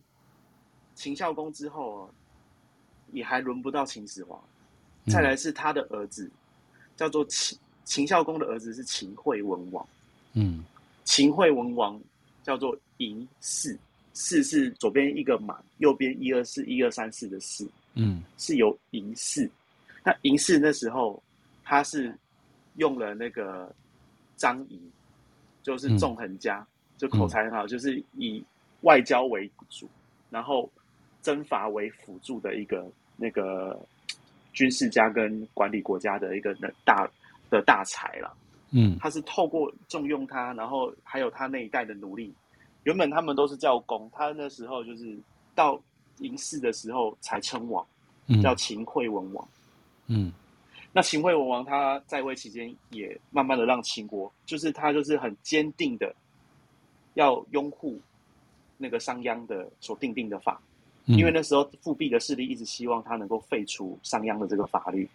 [0.94, 2.08] 秦孝公之后，
[3.10, 4.40] 也还轮不到秦始皇，
[5.06, 6.32] 再来是他的儿子，嗯、
[6.96, 9.84] 叫做秦秦孝公的儿子是秦惠文王。
[10.34, 10.64] 嗯，
[11.02, 12.00] 秦惠文王
[12.44, 13.76] 叫做嬴驷，
[14.12, 17.68] 驷是左边一个马，右边一二四一二三四的四。
[17.94, 19.50] 嗯，是由嬴驷。
[20.04, 21.20] 那嬴驷那时候
[21.64, 22.16] 他是。
[22.78, 23.70] 用了那个
[24.36, 24.80] 张仪，
[25.62, 28.42] 就是纵横家，嗯、就口才很好，就是以
[28.80, 29.88] 外交为主，
[30.30, 30.70] 然后
[31.20, 32.86] 征伐为辅助的一个
[33.16, 33.78] 那个
[34.52, 37.08] 军事家跟管理国家的一个大
[37.50, 38.32] 的大才了。
[38.70, 42.32] 嗯，他是透过重用他，然后还有他那一代的努力，
[42.84, 45.18] 原本他们都是叫公，他那时候就是
[45.54, 45.80] 到
[46.18, 47.84] 嬴氏的时候才称王，
[48.42, 49.48] 叫秦惠文王。
[50.06, 50.32] 嗯。
[50.98, 56.12] 那秦惠文王他在位期间，也慢慢的让秦国，就是他就是很坚定的
[57.14, 57.96] 要拥护
[58.76, 60.60] 那个商鞅的所定定的法，
[61.06, 65.08] 嗯、因为那时候复辟的势力一直希望他能够废除商鞅的这个法律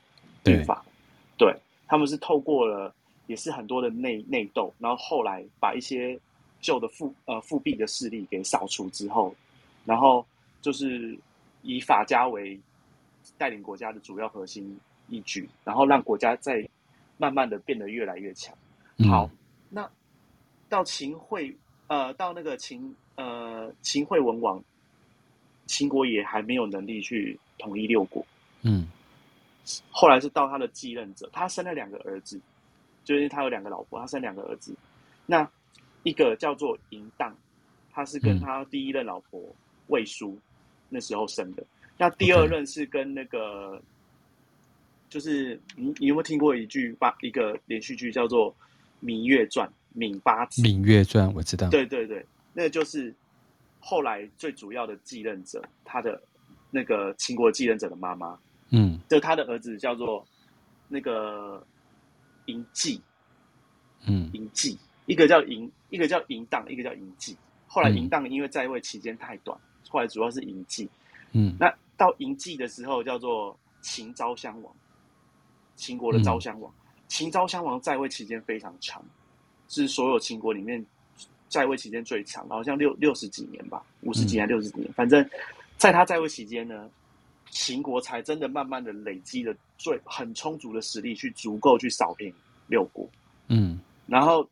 [0.46, 0.86] 律法，
[1.38, 2.96] 对，对他们是透过了
[3.28, 6.18] 也是很多的内内斗，然后后来把一些
[6.62, 9.36] 旧的复呃复辟的势力给扫除之后，
[9.84, 10.26] 然后
[10.62, 11.14] 就是
[11.62, 12.58] 以法家为
[13.38, 14.80] 带领国家的主要核心。
[15.10, 16.68] 依据，然后让国家在
[17.18, 18.56] 慢慢的变得越来越强。
[19.10, 19.38] 好，嗯、
[19.70, 19.92] 那
[20.70, 21.56] 到秦惠，
[21.88, 24.64] 呃，到那个秦，呃，秦惠文王，
[25.66, 28.26] 秦国也还没有能力去统一六国。
[28.62, 28.88] 嗯，
[29.92, 32.40] 后来是到他的继任者，他生了两个儿子，
[33.04, 34.76] 就是他有两个老婆，他生两个儿子。
[35.26, 35.48] 那
[36.04, 37.36] 一个叫做嬴荡，
[37.92, 39.42] 他是跟他第一任老婆
[39.88, 40.38] 魏书
[40.90, 41.64] 那时候生的。
[41.98, 43.82] 那第二任是跟那个。
[45.14, 48.52] 就是你，你有没有听过一句八一个连续剧叫做
[49.06, 49.70] 《芈月传》？
[49.96, 50.60] 芈八子。
[50.66, 51.70] 《芈月传》我知道。
[51.70, 53.14] 对对对，那个就是
[53.80, 56.20] 后来最主要的继任者，他的
[56.72, 58.36] 那个秦国继任者的妈妈。
[58.72, 60.26] 嗯，就他的儿子叫做
[60.88, 61.64] 那个
[62.48, 63.00] 嬴稷。
[64.08, 67.38] 嗯，嬴稷，一个叫嬴，一个叫嬴荡，一个叫嬴稷。
[67.68, 69.56] 后来嬴荡因为在位期间太短，
[69.90, 70.90] 后来主要是嬴稷。
[71.34, 74.76] 嗯，那到嬴稷的时候叫做秦昭襄王。
[75.76, 79.04] 秦国的昭襄王，嗯、秦昭襄王在位期间非常长，
[79.68, 80.84] 是所有秦国里面
[81.50, 85.28] 在位期间最长，好像六六十几年吧，五十几年、六十几年，嗯、反正
[85.78, 86.90] 在他在位期间呢，
[87.50, 92.34] 秦国才真的慢慢的累积了最很充足的实力，去足够去扫平
[92.68, 93.08] 六国。
[93.48, 94.48] 嗯，然后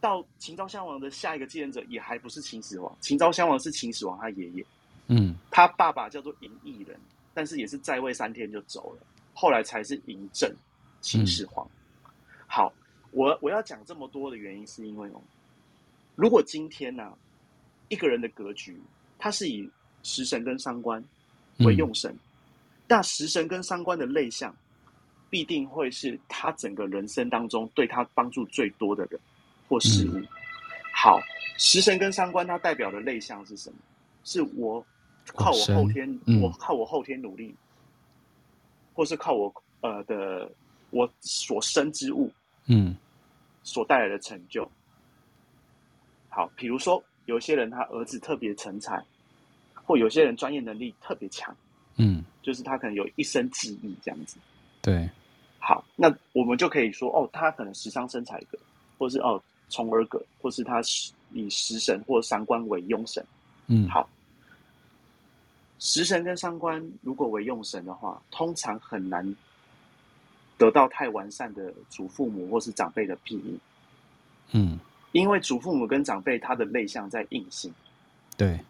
[0.00, 4.64] 到秦昭襄王的下一个继任者也还不是秦始皇，秦昭襄王是秦始皇他爷爷，
[5.06, 6.98] 嗯，他爸爸叫做嬴异人，
[7.32, 9.06] 但是也是在位三天就走了。
[9.34, 10.50] 后来才是嬴政，
[11.02, 11.66] 秦始皇。
[11.66, 12.10] 嗯、
[12.46, 12.72] 好，
[13.10, 15.20] 我我要讲这么多的原因，是因为哦，
[16.14, 17.12] 如果今天呢、啊，
[17.88, 18.80] 一个人的格局，
[19.18, 19.68] 他是以
[20.02, 21.04] 食神跟伤官
[21.58, 22.16] 为用神，
[22.88, 24.54] 那、嗯、食神跟伤官的类象，
[25.28, 29.20] 必定会是他整个人生当中对他帮助最多的人
[29.68, 30.18] 或事物。
[30.18, 30.26] 嗯、
[30.92, 31.20] 好，
[31.58, 33.76] 食神跟伤官，它代表的类象是什么？
[34.26, 34.82] 是我
[35.26, 37.54] 靠我后天，嗯、我靠我后天努力，
[38.94, 40.50] 或是靠我呃的
[40.90, 42.30] 我所生之物，
[42.66, 42.96] 嗯。
[43.66, 44.70] 所带来的成就，
[46.28, 49.02] 好，比如说有些人他儿子特别成才，
[49.72, 51.56] 或有些人专业能力特别强，
[51.96, 54.36] 嗯，就是他可能有一身技艺这样子。
[54.82, 55.08] 对，
[55.58, 58.58] 好，那我们就可以说，哦，他可能食伤生财格，
[58.98, 60.82] 或是哦从儿格，或是他
[61.32, 63.24] 以食神或三官为用神。
[63.66, 64.06] 嗯，好，
[65.84, 69.36] 食神跟伤官如果为用神的话，通常很难。
[70.56, 73.60] 得到太完善的祖父母或是长辈的庇荫，
[74.52, 74.78] 嗯，
[75.10, 77.74] 因为祖父母跟长辈他的类象在印星，
[78.36, 78.60] 对，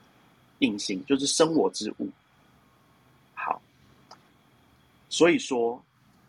[0.60, 2.08] 印星就是生我之物。
[3.34, 3.60] 好，
[5.10, 5.80] 所以说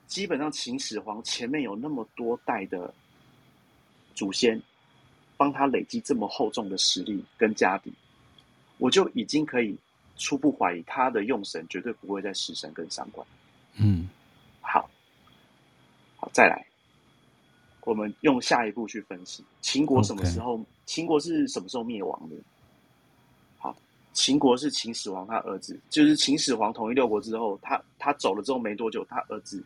[0.07, 2.93] 基本上秦始皇前面有那么多代的
[4.13, 4.61] 祖先
[5.37, 7.93] 帮他累积这么厚重的实力跟家底，
[8.77, 9.75] 我就已经可以
[10.17, 13.25] 初步怀疑他的用神绝对不会在食神跟伤官，
[13.75, 14.09] 嗯。
[14.61, 14.89] 好，
[16.17, 16.65] 好再来，
[17.81, 22.35] 我们用下一步去分析秦国什么时候.秦国是什么时候灭亡的？
[23.57, 23.75] 好，
[24.13, 29.63] 秦国是秦始皇他儿子，就是秦始皇统一六国之后，他他走了之后没多久，他儿子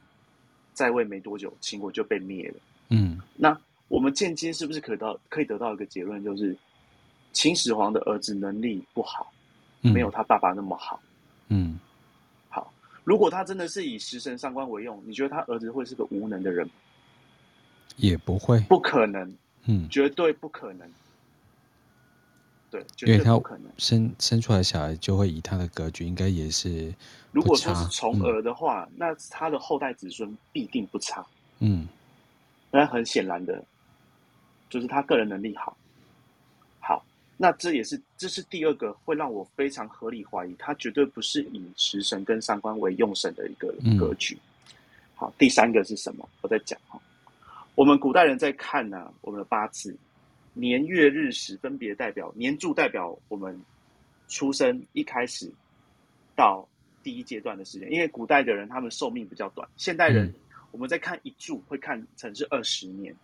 [0.73, 2.55] 在位没多久，秦国就被灭了。
[2.89, 3.57] 嗯，那
[3.89, 6.57] 我们间接是不是可到可以得到一个结论，就是
[7.33, 9.38] 秦始皇的儿子能力不好，嗯、
[9.81, 11.01] 没有他爸爸那么好。
[11.49, 11.79] 嗯。
[12.49, 16.73] 好如果他真的是以食神上官为用，你觉得他儿子会是个无能的人吗？
[17.95, 20.89] 也不会，不可能，嗯，绝对不可能。
[22.71, 23.71] 对，绝对不可能。
[23.77, 26.93] 生生出来小孩就会以他的格局，应该也是。
[27.31, 31.25] 如果说是从儿的话，嗯，那他的后代子孙必定不差。
[31.59, 31.87] 嗯，
[32.69, 33.63] 那很显然的，
[34.69, 35.75] 就是他个人能力好。
[37.41, 44.36] 那这也是，这是第二个会让我非常合理怀疑，他绝对不是以食神跟三官为用神的一个格局。
[44.36, 44.75] 嗯、
[45.15, 46.28] 好，第三个是什么？
[46.41, 46.99] 我在讲哈，
[47.75, 49.95] 我们古代人在看呢、啊，我们的八字
[50.54, 53.58] 年月日时分别代表年柱，代表我们
[54.28, 55.49] 出生一开始
[56.36, 56.67] 到
[57.02, 57.89] 第一阶段的时间。
[57.89, 60.30] 因为古代的人他们寿命比较短，现代人
[60.71, 63.15] 我们在看一柱会看成是二十年，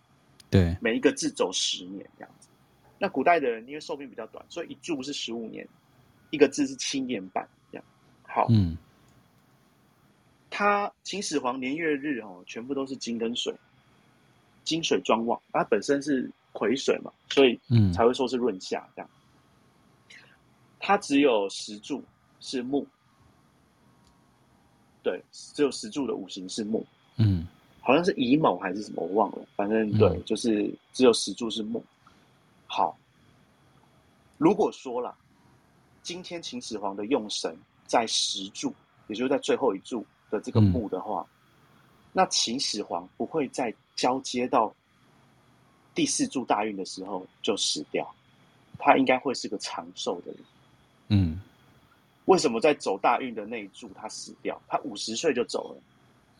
[0.48, 2.45] 对，每一个字走十年这样子。
[2.98, 5.68] 那古代的人因为寿命比较短，所以一柱是十五年，
[6.30, 7.84] 一个字是七年半这样。
[8.22, 8.76] 好，嗯，
[10.48, 13.54] 他秦始皇年月日哦，全部都是金跟水，
[14.64, 19.10] 金水庄旺，它本身是癸水嘛，所以嗯才会说是润下这样。
[20.80, 22.02] 它只有十柱
[22.40, 22.86] 是木，
[25.02, 26.86] 对，只有十柱的五行是木，
[27.18, 27.46] 嗯，
[27.82, 31.84] 好像是乙卯还是什么我忘了，反正对，嗯、就是只有十柱是木。
[32.76, 32.94] 好，
[34.36, 35.16] 如果说了，
[36.02, 38.70] 今天秦始皇的用神在十柱，
[39.06, 41.80] 也就是在最后一柱的这个墓的话，嗯、
[42.12, 44.70] 那秦始皇不会在交接到
[45.94, 48.14] 第四柱大运的时候就死掉，
[48.78, 50.40] 他应该会是个长寿的人。
[51.08, 51.40] 嗯，
[52.26, 54.60] 为什么在走大运的那一柱他死掉？
[54.68, 55.80] 他五十岁就走了。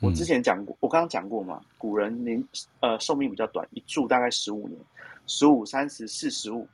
[0.01, 2.43] 我之前讲过，我刚刚讲过嘛，古人年
[2.81, 4.79] 呃寿命比较短，一柱大概十五年。
[5.29, 6.69] 十五、三十、四十五，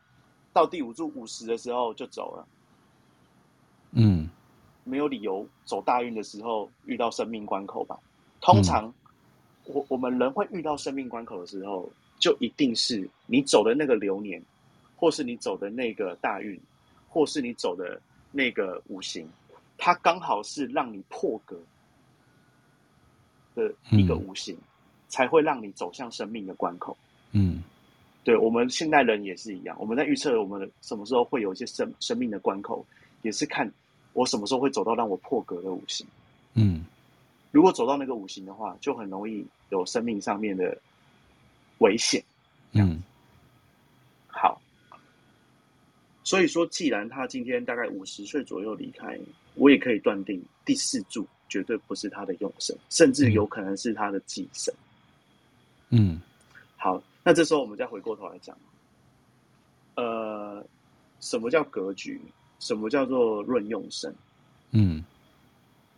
[0.52, 2.46] 到第五柱五十的时候就走了。
[3.92, 4.28] 嗯，
[4.85, 7.98] 没有理由走大运的时候遇到生命关口吧？
[8.42, 8.87] 通常，
[9.64, 14.42] 嗯、我我们人会遇到生命关口的时候，就一定是你走的那个流年，
[14.96, 16.61] 或是你走的那个大运，
[17.08, 17.98] 或是你走的
[18.30, 19.26] 那个五行，
[19.78, 21.56] 它刚好是让你破格
[23.55, 24.62] 的一个五行，嗯、
[25.09, 26.97] 才会让你走向生命的关口。
[27.33, 27.62] 嗯。
[28.25, 32.87] 对，我们现代人也是一样，我们在预测我们什么时候会有一些生生命的关口，
[33.23, 33.69] 也是看
[34.13, 36.07] 我什么时候会走到让我破格的五行。
[36.55, 36.85] 嗯，
[37.50, 40.79] 如果走到那个五行的话，就很容易有生命上面的
[41.79, 42.23] 危险。
[42.71, 43.03] 嗯，
[44.29, 44.63] 好，
[46.23, 49.19] 所以说，既然他今天大概五十岁左右离开，
[49.57, 54.73] 我也可以断定第四柱绝对不是他的用神，甚至有可能是他的忌神。
[55.90, 56.19] 嗯，
[56.79, 57.03] 好。
[57.23, 58.57] 那这时候我们再回过头来讲，
[59.94, 60.65] 呃，
[61.21, 62.19] 什么叫格局？
[62.59, 64.13] 什么叫做论用神？
[64.71, 65.05] 嗯，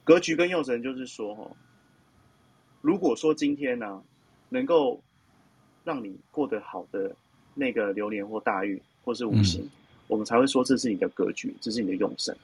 [0.03, 1.49] 格局跟用神就是说，哈，
[2.83, 4.03] 如果说今天呢、啊，
[4.51, 5.01] 能够
[5.85, 7.15] 让你过得好的
[7.55, 9.71] 那个流年或大运或是五行，嗯、
[10.09, 12.37] 我们才会说这是你的格局，这是你的用神。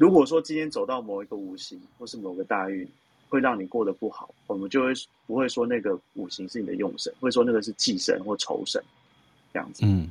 [0.00, 2.88] 如果说今天走到某一个五行或是某个大运，
[3.28, 4.94] 会让你过得不好，我们就会
[5.26, 8.82] 不会说那个五行是你的用神，会说那个是忌神或仇神，
[9.52, 9.82] 这样子。
[9.84, 10.10] 嗯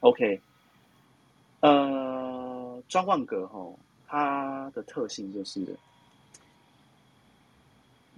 [0.00, 0.38] ，OK，
[1.60, 3.66] 呃，专旺格哈，
[4.06, 5.64] 它的特性就是，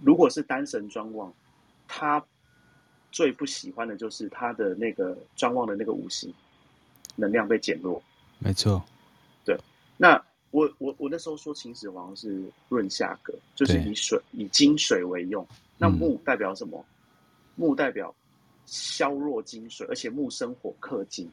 [0.02, 1.32] 如果是单神专旺，
[1.86, 2.20] 它
[3.12, 6.34] 最不喜欢的就是它的那个专旺的那个五行
[7.14, 8.02] 能量被减弱。
[8.40, 8.82] 没错，
[9.44, 9.56] 对，
[9.96, 10.20] 那。
[10.50, 15.46] 我我我那时候说秦始皇是润下格，就是以水以金水为用。
[15.78, 16.84] 那木代表什么？
[17.56, 18.14] 木代表
[18.66, 21.30] 削弱金水，而且木生火克金，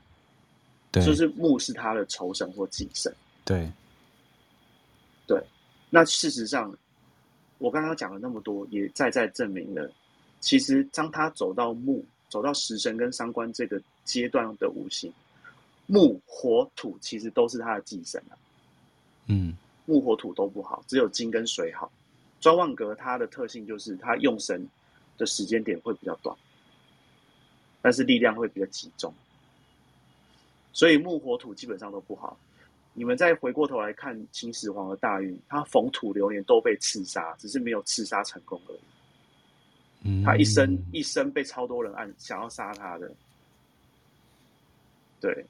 [0.91, 3.13] 对，就是木是他的仇神或忌神。
[3.45, 3.72] 对，
[5.26, 5.41] 对。
[5.89, 6.76] 那事实上，
[7.59, 9.89] 我刚刚讲了那么多，也再再证明了，
[10.41, 15.11] 其实当他走到木，走到食神跟伤官这个阶段的五行，
[15.86, 18.36] 木火土其实都是他的忌神啊。
[19.28, 19.55] 嗯，
[19.86, 21.91] 木火土都不好，只有金跟水好。
[22.39, 24.67] 专旺格它的特性就是它用神
[25.17, 26.36] 的时间点会比较短，
[27.82, 29.13] 但是力量会比较集中。
[30.71, 32.38] 所以木火土基本上都不好。
[32.93, 38.80] 你们再回过头来看秦始皇的大运，他逢土流年都被刺杀，只是没有刺杀成功而已。
[40.01, 43.11] 嗯，他一生一生被超多人按想要杀他的，
[45.19, 45.45] 对。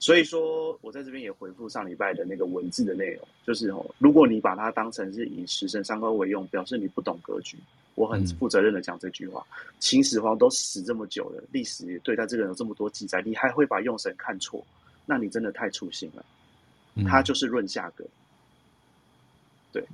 [0.00, 7.58] 所以说，我在这边也回复上礼拜的那个文字的内容，就是哦，如果你把它当成是以食神三官为用，表示你不懂格局。
[7.96, 9.44] 我很负责任的讲这句话。
[9.50, 14.64] 嗯、秦始皇都死这么久了，历史也对他这个人有这么多记载，你还会把用神看错？
[15.04, 16.24] 那你真的太粗心了。
[17.06, 18.04] 他就是论下格，
[19.72, 19.84] 对，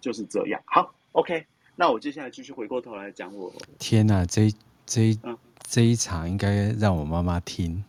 [0.00, 0.60] 就是这样。
[0.64, 1.44] 好，OK，
[1.74, 3.52] 那我接下来继续回过头来讲我。
[3.78, 4.54] 天哪，这一
[4.86, 5.18] 这
[5.68, 7.84] 这一场应该让我妈妈听。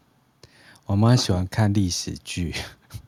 [0.87, 2.53] 我妈喜欢看历史剧，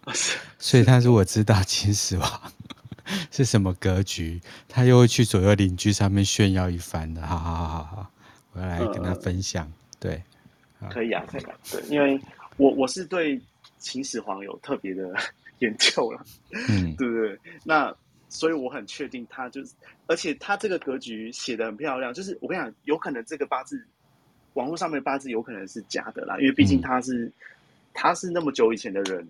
[0.60, 2.52] 所以她如果知道秦始皇
[3.32, 7.26] 是什么格局，她又会去左右邻居上面炫耀一番的。
[7.26, 8.12] 好好好好好，
[8.52, 9.66] 我要来跟她分享。
[9.66, 10.24] 呃、对，
[10.90, 11.56] 可以啊，可以啊。
[11.72, 12.20] 对，因为
[12.58, 13.40] 我我是对
[13.78, 15.14] 秦始皇有特别的
[15.60, 16.22] 研究了，
[16.52, 17.40] 嗯，对不对？
[17.64, 17.96] 那
[18.28, 19.72] 所以我很确定他就是，
[20.06, 22.14] 而且他这个格局写得很漂亮。
[22.14, 23.82] 就是我跟你讲，有可能这个八字
[24.56, 27.24] 网络上面的八字有可能是假的啦，因为毕竟他是。
[27.24, 27.34] 嗯
[27.94, 29.28] 他是那么久以前的人，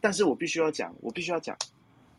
[0.00, 1.56] 但是我必须要讲，我必须要讲，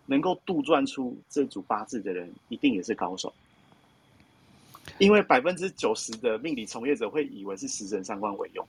[0.06, 3.34] 能够杜撰出这组八字的人，一定也是高手。
[5.00, 8.66] 因为百分之九十的命理从业者会以为是食神三官为用，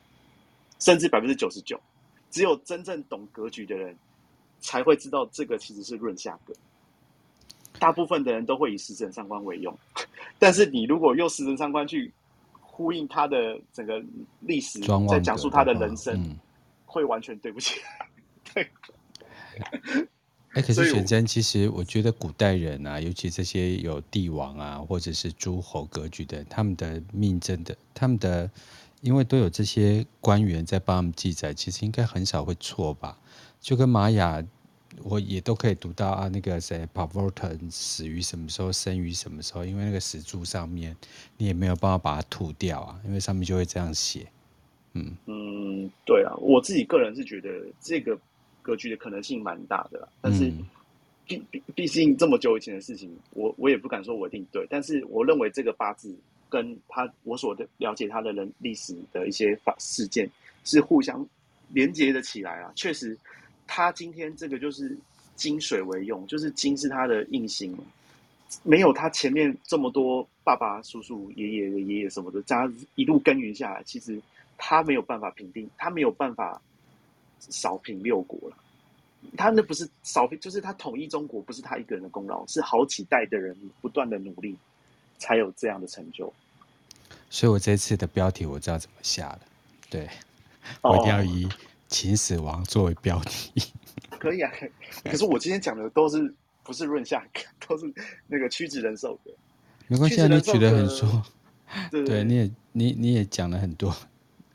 [0.79, 1.81] 甚至百分之九十九，
[2.31, 3.95] 只有真正懂格局的人
[4.61, 6.53] 才会知道这个其实是论下格。
[7.79, 9.77] 大部分的人都会以食神三官为用，
[10.39, 12.13] 但是你如果用食神三官去
[12.61, 14.03] 呼应他的整个
[14.41, 16.37] 历史，在讲述他的人生。
[16.89, 17.81] 会完全对不起，
[18.53, 18.69] 对。
[20.53, 28.51] 哎、欸，可是选真，其实我觉得古代人啊，尤其这些有帝王啊，或者是诸侯格局的，他们的命真的，他们的
[29.03, 33.19] 因为都有这些官员在帮他们记载，其实应该很少会错吧？
[33.61, 34.43] 就跟玛雅，
[35.03, 40.97] 我也都可以读到啊，那个谁，Pavlotin 死于什么时候，生于什么时候，因为那个石柱上面
[41.37, 44.27] 你也没有办法把它吐掉啊，因为上面就会这样写。
[44.99, 48.19] 嗯嗯，对啊，我自己个人是觉得这个
[48.63, 50.09] 格局的可能性蛮大的啦。
[50.21, 50.53] 但是
[51.27, 54.67] 毕毕毕竟这么久以前的事情，我我也不敢说我一定对。
[54.69, 56.15] 但是我认为这个八字
[56.49, 60.29] 跟他我所的了解他的人历史的一些法事件
[60.65, 61.27] 是互相
[61.69, 62.73] 连接的起来啊。
[62.75, 63.17] 确实，
[63.67, 64.97] 他今天这个就是
[65.37, 67.77] 金水为用，就是金是他的印星，
[68.63, 74.21] 没有他前面这么多爸爸、叔叔、爷爷的爷爷什么的，这样一路耕耘下来，其实。
[74.59, 76.61] 他没有办法平定，他没有办法
[77.39, 78.57] 扫平六国了。
[79.37, 84.57] 他那不是扫平，就是他统一中国，不是他一个人的功劳，是好几代的人不断的努力，
[85.19, 86.33] 才有这样的成就。
[87.31, 89.41] 所以我这次的标题我知道怎么下了，
[89.91, 90.09] 对，
[90.83, 91.49] 我一定要以
[91.89, 93.53] 秦始皇作为标题。
[94.11, 94.51] 哦、可以啊，
[95.05, 96.33] 可是我今天讲的都是
[96.63, 97.93] 不是润下格， 都是
[98.27, 99.33] 那个屈指人寿的。
[99.89, 101.23] 没关系啊，你举得很说，
[101.91, 103.95] 对，对，对，你也你你也讲了很多。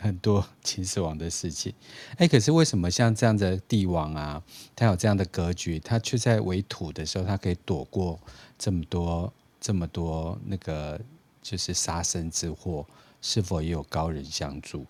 [0.04, 1.74] 很多秦始皇的事情，
[2.18, 4.44] 哎，可是为什么像这样的帝王啊，
[4.76, 8.20] 他有这样的格局，他却在为土的时候，他可以躲过
[8.60, 9.32] 这么多
[9.62, 11.00] 这么多那个
[11.42, 12.86] 就是杀身之祸？
[13.22, 14.86] 是否也有高人相助？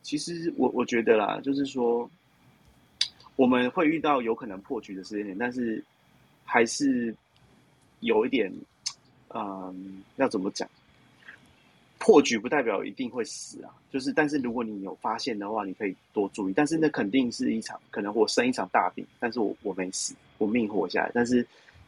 [0.00, 2.08] 其实我我觉得啦，就是说
[3.34, 5.84] 我们会遇到有可能破局的时间点，但是
[6.44, 7.12] 还是
[7.98, 8.52] 有一点，
[9.34, 10.68] 嗯，要怎么讲？
[11.98, 16.52] 破局不代表一定会死啊，就是但是如果你有发现的话，你可以多注意。
[16.52, 21.10] 但是那肯定是一场，可能我生一场大病，但是我我没死，我命活下来。
[21.12, 21.44] 但是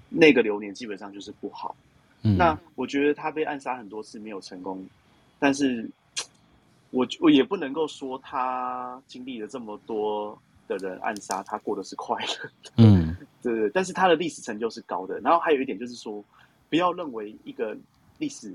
[0.08, 1.74] 那个流年基本上就是不好。
[2.22, 4.84] 嗯、那我觉得他被暗杀很多次没有成功，
[5.38, 5.88] 但是
[6.90, 10.36] 我我也不能够说他经历了这么多
[10.66, 12.50] 的人暗杀，他过的是快乐。
[12.76, 13.70] 嗯， 对对。
[13.70, 15.20] 但是他的历史成就是高的。
[15.20, 16.22] 然后还有一点就是说，
[16.68, 17.76] 不要认为一个
[18.18, 18.52] 历史。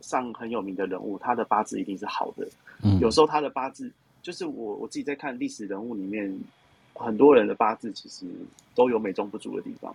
[0.00, 2.46] 上很有名的人物，他的八字一定是好的。
[2.82, 3.90] 嗯，有时候他的八字
[4.22, 6.32] 就是我我自己在看历史人物里面，
[6.94, 8.26] 很多人的八字其实
[8.74, 9.94] 都有美中不足的地方，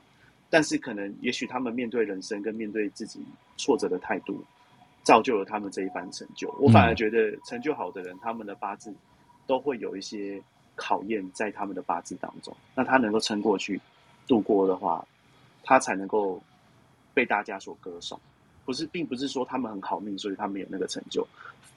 [0.49, 3.19] 但是可能也许他们面对人生跟面对自己
[3.57, 4.43] 挫折的态度，
[5.03, 6.53] 造就了他们这一番成就。
[6.59, 8.93] 我反而觉得成就好的人，他们的八字
[9.45, 10.41] 都会有一些
[10.75, 13.79] 考验在他们的八字当中，那他能够撑过去
[14.27, 15.05] 度过的话，
[15.63, 16.41] 他才能够
[17.13, 18.19] 被大家所歌颂。
[18.65, 21.27] 不是，并不是说他们很好命，所以他们有那个成就，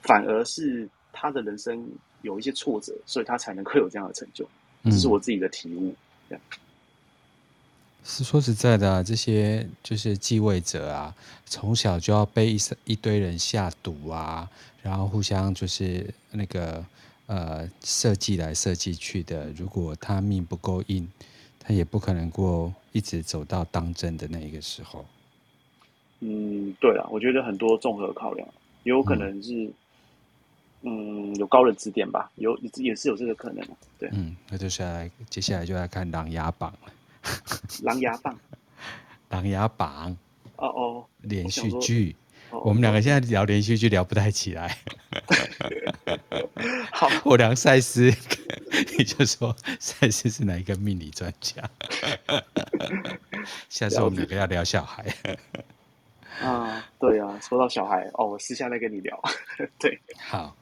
[0.03, 1.89] 反而是他的人生
[2.23, 4.49] 有一些挫折，所以他才能够有这样的成就。
[4.85, 5.95] 这是我自己的体悟。
[6.29, 6.45] 这样。
[8.05, 11.15] 是说实在的啊，这些就是继位者啊，
[11.47, 14.47] 从小就要被一一堆人下毒啊，
[14.83, 16.85] 然后互相就是那个
[17.27, 19.51] 呃设计来设计去的。
[19.53, 21.09] 如果他命不够硬，
[21.59, 25.07] 他也不可能过一直走到当真的那一个时候。
[26.27, 28.49] 嗯，对啊，我觉得很多综合考量，
[28.85, 29.71] 有可能是，
[30.81, 33.63] 嗯，嗯，有高人指点吧，有也是有这个可能。
[33.99, 36.93] 对，嗯，那就下来，接下来就来看琅琊榜了。
[37.85, 38.39] 琅琊榜，
[39.29, 40.17] 琅琊榜。
[40.57, 42.17] 哦哦，连续剧，
[42.51, 44.79] 我，我们两个现在聊连续剧聊不太起来。
[46.91, 48.11] 好，我聊赛斯，
[48.97, 51.69] 你就说赛斯是哪一个命理专家？
[53.69, 55.05] 下次我们两个要聊小孩。
[56.43, 59.21] 啊，对啊，说到小孩哦，我私下再跟你聊。
[59.79, 60.57] 对，好，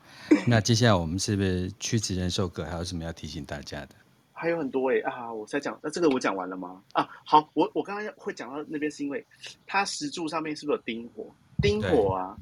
[0.46, 3.94] 那接下来我们是不是屈直人寿阁还有什么要提醒大家的？
[4.32, 6.82] 还有很多哎啊，我在讲，那这个我讲完了吗？
[6.92, 9.24] 啊，好，我我刚刚会讲到那边是因为
[9.66, 11.24] 它石柱上面是不是有丁火？
[11.62, 12.36] 丁火啊，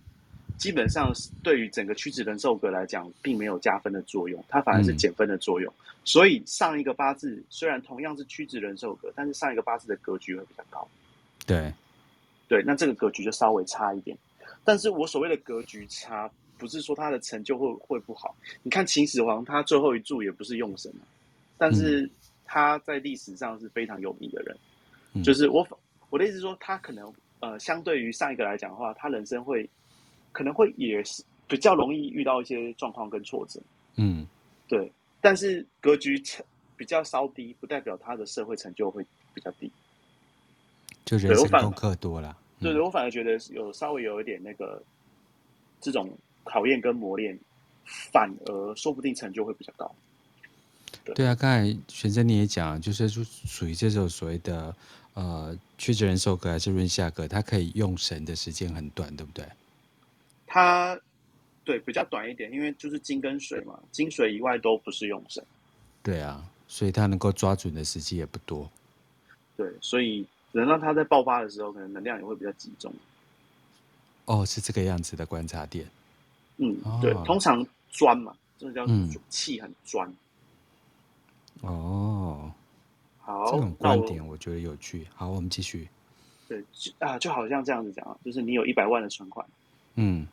[0.56, 5.70] 基本上是对于整个屈直人寿格来讲，并没有加分的作用，它反而是减分的作用。
[5.72, 10.88] 嗯、所以上一个八字虽然同样是屈直人寿格，但是上一个八字的格局会比较高。
[11.46, 11.72] 对。
[12.50, 14.18] 对，那这个格局就稍微差一点，
[14.64, 16.28] 但是我所谓的格局差，
[16.58, 18.34] 不是说他的成就会会不好。
[18.64, 20.92] 你看秦始皇，他最后一柱也不是用神，
[21.56, 22.10] 但是
[22.44, 24.56] 他在历史上是非常有名的人。
[25.12, 25.64] 嗯、就是我
[26.10, 29.70] 我的意思是说，他可能呃，相对于上一个来讲的话，他人生会
[30.32, 33.60] 可能会也是比较容易遇到一些状况跟挫折。
[33.94, 34.26] 嗯，
[34.66, 34.90] 对，
[35.20, 36.20] 但是格局
[36.76, 39.70] 比较稍低，不代表他的社会成就会比较低。
[41.04, 44.82] 就人生功课多了，对对，我反而觉得有稍微有一点那个
[45.80, 46.10] 这种
[46.44, 47.38] 考验跟磨练，
[48.12, 49.90] 反而说不定成就会比较高。
[51.02, 54.76] 对，对啊，刚才玄真你也讲，就是属属于这种所谓的
[55.14, 59.42] 呃曲折人寿格还是润下格，它可以用神的时间很短，对不对？
[60.46, 61.00] 它
[61.64, 65.42] 对比较短一点，因为就是金跟水嘛，金水以外都不是用神。
[66.02, 68.70] 对啊，所以它能够抓准的时机也不多。
[69.56, 70.26] 对，所以。
[70.52, 72.92] 能让它在爆发的时候，可能能量也会比较集中。
[74.24, 75.86] 哦，是这个样子的观察点。
[76.56, 78.86] 嗯，对，通常专嘛，这个叫
[79.28, 80.12] 气很专。
[81.62, 82.52] 哦，
[83.18, 85.06] 好，这种观点我觉得有趣。
[85.14, 85.88] 好，我们继续。
[86.48, 86.62] 对
[86.98, 89.46] 啊，就好像这样子讲啊，就是你有一百万的存款，
[89.94, 90.26] 嗯，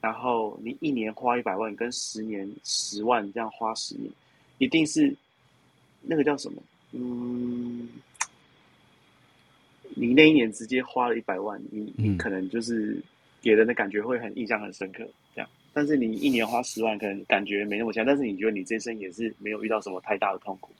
[0.00, 4.10] 然后你一年花一百万，跟十年十万这样花十年，
[4.58, 5.14] 一定是
[6.00, 6.62] 那个叫什么？
[6.92, 7.88] 嗯。
[9.94, 13.02] 你那一年直接花了一百万，你你可能就是
[13.40, 15.48] 给人的感觉会很印象很深刻，这样。
[15.72, 18.04] 但是你一年花十万，可能感觉没那么强。
[18.04, 20.72] 但是你觉得你这一生也是没有遇到什么太大的痛苦。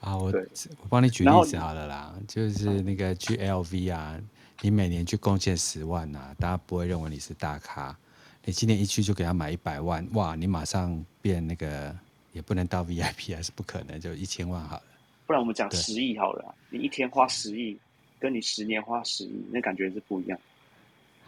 [0.00, 0.32] 啊，我
[0.80, 4.20] 我帮你举例子好了啦，就是那个 GLV 啊，
[4.60, 7.96] 你每年去贡献十万啊，大家不会认为你是大咖。
[8.44, 11.92] 你今年一去就给他买一百万，哇，你马上变那个
[12.32, 14.82] 也不能到 VIP 还是不可能，就一千万好了。
[15.26, 17.76] 不然我们讲十亿好了，啊，你一天花十亿，
[18.20, 20.38] 跟你十年花十亿，那感觉是不一样。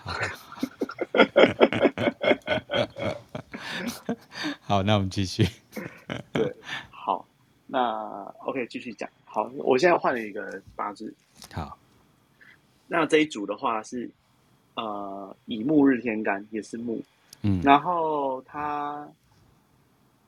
[4.60, 5.44] 好，那我们继续。
[6.32, 6.54] 对，
[6.90, 7.26] 好，
[7.66, 9.10] 那 OK，继续讲。
[9.24, 11.12] 好，我现在换了一个八字。
[11.52, 11.76] 好，
[12.86, 14.08] 那这一组的话是
[14.74, 17.02] 呃乙木日天干，也是木。
[17.42, 19.08] 嗯，然后它。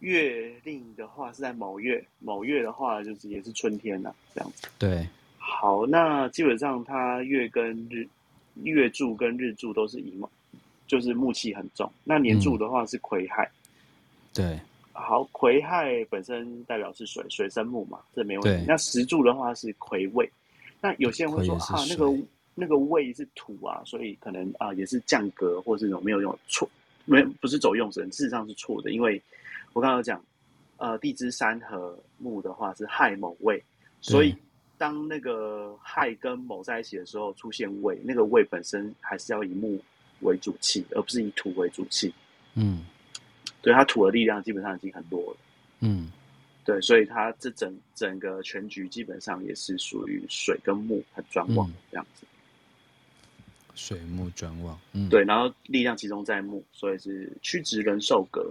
[0.01, 4.67] 月令的话是在某月，某月的话就是也是春天呐、啊，这样子。
[4.79, 5.07] 对，
[5.39, 8.07] 好，那基本上它月跟日
[8.63, 10.29] 月柱跟日柱都是乙卯，
[10.87, 11.91] 就是木气很重。
[12.03, 14.61] 那年柱的话是癸亥，嗯，对，
[14.93, 18.65] 好，癸亥本身代表是水，水生木嘛，这没问题。
[18.67, 20.29] 那时柱的话是癸未，
[20.81, 22.07] 那有些人会说啊，那个
[22.55, 26.69] 那个未是土啊，所以可能啊也是降格或是有没有用错，
[27.05, 29.21] 没不是走用神，事实上是错的，因为
[29.73, 30.25] 我刚刚讲，
[30.77, 33.63] 呃，地支三合木的话是亥卯未，
[34.01, 34.35] 所以。
[34.79, 39.79] 当那个亥跟卯在一起的时候，出现未，那个未本身还是要以木
[40.21, 42.11] 为主气，而不是以土为主气。
[42.55, 42.87] 嗯，
[43.61, 45.37] 对，它土的力量基本上已经很弱了。
[45.81, 46.11] 嗯，
[46.65, 52.25] 对，所以它这整整个全局基本上也是属于水跟木很专旺、嗯、这样子。
[53.75, 58.51] 水木专旺，嗯，对，然后力量集中在木，所以是曲直人寿格。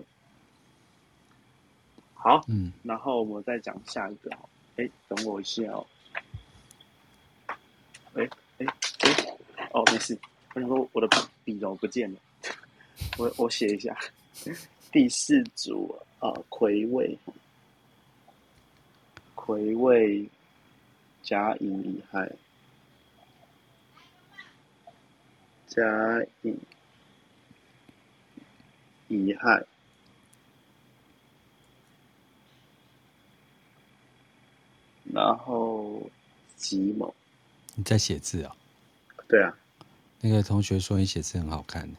[2.21, 4.29] 好，嗯，然后我们再讲下一个。
[4.75, 5.87] 哎，等我一下哦。
[8.13, 8.65] 哎哎
[8.99, 9.37] 哎！
[9.71, 10.19] 哦，没事。
[10.53, 11.07] 我想说，我的
[11.45, 12.19] 笔怎么不见了？
[13.17, 13.97] 我我写一下。
[14.91, 17.17] 第四组啊，癸未，
[19.35, 20.27] 癸未，
[21.21, 22.31] 甲寅乙亥，
[25.67, 25.83] 甲
[26.41, 26.59] 寅
[29.07, 29.63] 乙亥，
[35.13, 36.01] 然后
[36.55, 37.13] 吉某。
[37.75, 38.55] 你在写字啊、
[39.17, 39.23] 哦？
[39.27, 39.53] 对啊，
[40.21, 41.89] 那个同学说你写字很好看。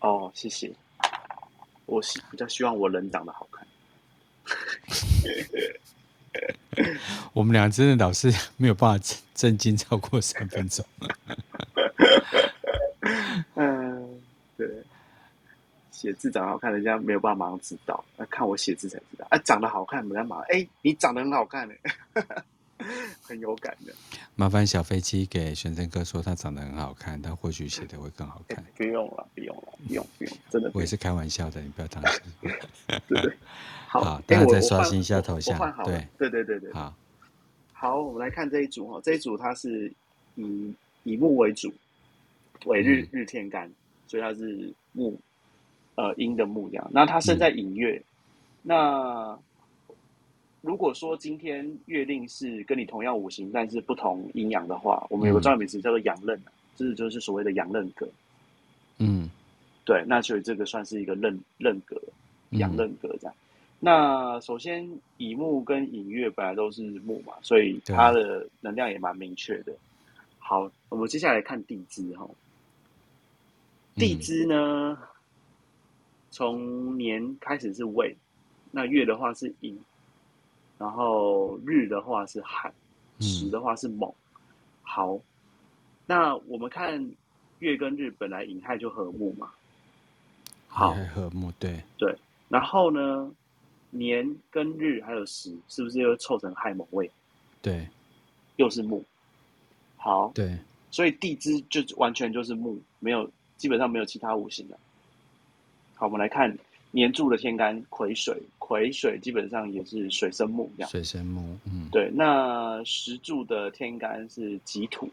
[0.00, 0.72] 哦，谢谢。
[1.86, 3.66] 我希比较希望我人长得好看。
[7.32, 9.04] 我们俩真的老是没有办法
[9.34, 10.84] 正经超过三分钟。
[13.54, 14.20] 嗯，
[14.56, 14.68] 对。
[15.90, 19.26] 写字长得好看，人家没有办法马上知道，要看我写字才知道。
[19.30, 21.74] 哎、啊，长得好看，人家马上哎，你长得很好看呢。
[23.22, 23.94] 很有感的，
[24.34, 28.62] 麻烦小飞机给玄真哥说他长得很好看，他或许写的会更好看。
[28.76, 30.70] 不用了，不用了，不用不用，真的。
[30.74, 32.12] 我也是开玩笑的，你不要当真。
[33.08, 33.36] 对对。
[33.88, 35.58] 好，好，大家再刷新一下头像。
[35.84, 36.72] 对对对对对。
[36.74, 36.94] 好，
[37.72, 39.90] 好，我们来看这一组哈，这一组它是
[40.34, 40.74] 以
[41.04, 41.72] 以木为主，
[42.66, 43.72] 为日、嗯、日天干，
[44.06, 45.18] 所以它是木，
[45.94, 46.90] 呃阴的木这样。
[46.92, 48.04] 那它生在寅月，嗯、
[48.66, 49.38] 那。
[50.62, 56.36] 如果说今天月令是跟你同样五行，但是不同阴阳的话，我们有个专业名词叫做阳刃，
[56.74, 58.08] 这就是所谓的阳刃格。
[58.98, 59.30] 嗯，
[59.84, 61.96] 对，那所以这个算是一个刃刃格，
[62.50, 63.34] 阳刃格这样。
[63.34, 63.46] 嗯、
[63.78, 69.72] 那首先乙木跟寅月本来都是木嘛，所以它的能量也蛮明确的。
[70.40, 72.28] 好，我们接下来看地支哈。
[73.94, 74.98] 地支呢，
[76.32, 78.16] 从年开始是未，
[78.76, 79.74] 那月的话是寅。
[80.78, 82.70] 然后日的话是亥，
[83.20, 84.14] 时的话是卯。
[84.34, 84.42] 嗯、
[84.82, 85.18] 好，
[86.04, 87.10] 那我们看
[87.60, 89.50] 月跟日本来寅亥就和睦嘛。
[90.68, 92.14] 好，和睦对对。
[92.50, 93.32] 然后呢，
[93.88, 97.10] 年跟日还有时，是不是又凑成亥卯未？
[97.62, 97.88] 对，
[98.56, 99.02] 又是木。
[99.96, 100.58] 好，对。
[100.90, 104.78] 所以地支就完全就是木，没有基本上没有其他五行了。
[105.94, 106.54] 好，我们来看。
[106.96, 110.90] 年柱的天干癸水，癸水基本上也是水生木这样。
[110.90, 112.10] 水生木，嗯，对。
[112.10, 115.06] 那石柱的天干是己土，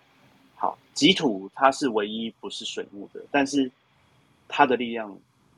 [0.56, 3.70] 好，己土它是唯一不是水木的，但是
[4.48, 5.14] 它的力量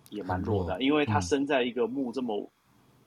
[0.10, 2.50] 也蛮弱的，弱因为它生在一个木这么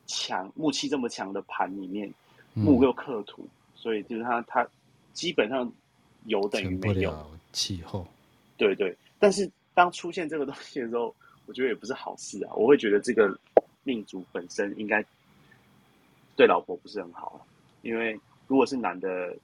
[0.07, 2.09] 强、嗯、木气这么强的盘里面，
[2.55, 4.65] 木又克土，嗯、所以就是它它
[5.13, 5.69] 基本上
[6.27, 7.13] 有等于没有
[7.53, 8.07] 气候。
[8.57, 11.13] 对对，但是当出现这个东西的时候。
[11.49, 12.53] 我觉得也不是好事啊！
[12.55, 13.37] 我会觉得这个
[13.83, 15.03] 命主本身应该
[16.37, 17.45] 对老婆不是很好，
[17.81, 19.35] 因为如果是男的，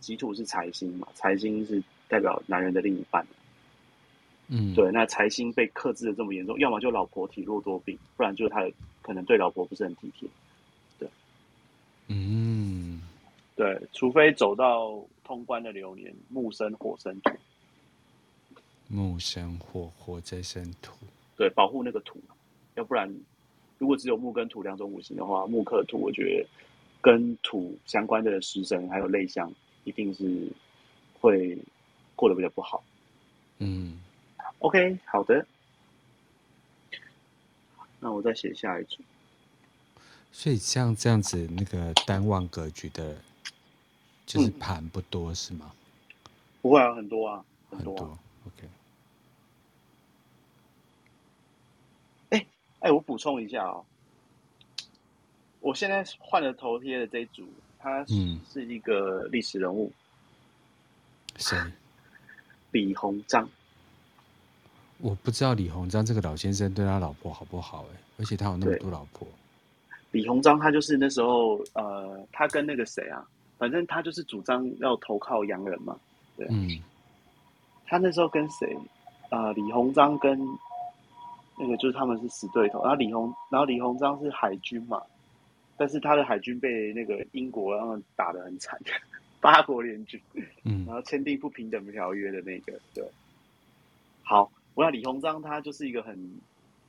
[0.00, 3.24] 己土是财星嘛，财星是代表男人的另一半。
[4.48, 8.66] 嗯，对，那财星被克制的这么严重，要么就老婆体弱多病，不然就是他
[9.02, 10.26] 可能对老婆不是很体贴。
[10.98, 11.08] 对，
[12.08, 13.02] 嗯，
[13.54, 17.30] 对，除非走到通关的流年，木生火生土，
[18.88, 20.94] 木生火，火再生土。
[21.36, 22.20] 对，保护那个土，
[22.74, 23.12] 要不然，
[23.78, 26.48] 如果只有木跟土两种五行的话，木克土，我觉得
[27.00, 29.52] 跟土相关的食神还有类象，
[29.84, 30.48] 一定是
[31.20, 31.58] 会
[32.14, 32.82] 过得比较不好。
[33.58, 34.00] 嗯
[34.60, 35.46] ，OK，好的，
[38.00, 39.02] 那我再写下一组。
[40.32, 43.16] 所以像这样子，那个单望格局的，
[44.26, 45.72] 就是盘不多，嗯、是吗？
[46.60, 48.18] 不会啊，很多啊，很多，啊很多。
[48.46, 48.68] OK。
[52.84, 53.82] 哎，我补充一下哦，
[55.60, 59.90] 我现在换了头贴的这一组，他是一个历史人物，
[61.36, 61.56] 谁？
[62.72, 63.48] 李鸿章。
[64.98, 69.26] 我不知道李鸿章这个老先生对他老婆好不好哎，而且他有那么多老婆。
[70.10, 73.26] 李鸿章他就是那时候呃，他跟那个谁啊，
[73.56, 75.98] 反正他就是主张要投靠洋人嘛。
[76.36, 76.68] 对，嗯，
[77.86, 78.76] 他那时候跟谁
[79.30, 79.52] 啊、呃？
[79.54, 80.38] 李鸿章跟
[81.58, 85.02] 那个就是他们是死对头，然后李鸿，然后李鸿章是海军嘛，
[85.76, 88.78] 但是他的海军被那个英国他们打得很惨，
[89.40, 90.20] 八国联军，
[90.64, 93.04] 嗯，然后签订不平等条约的那个，对，
[94.22, 94.50] 好。
[94.76, 96.18] 我想李鸿章他就是一个很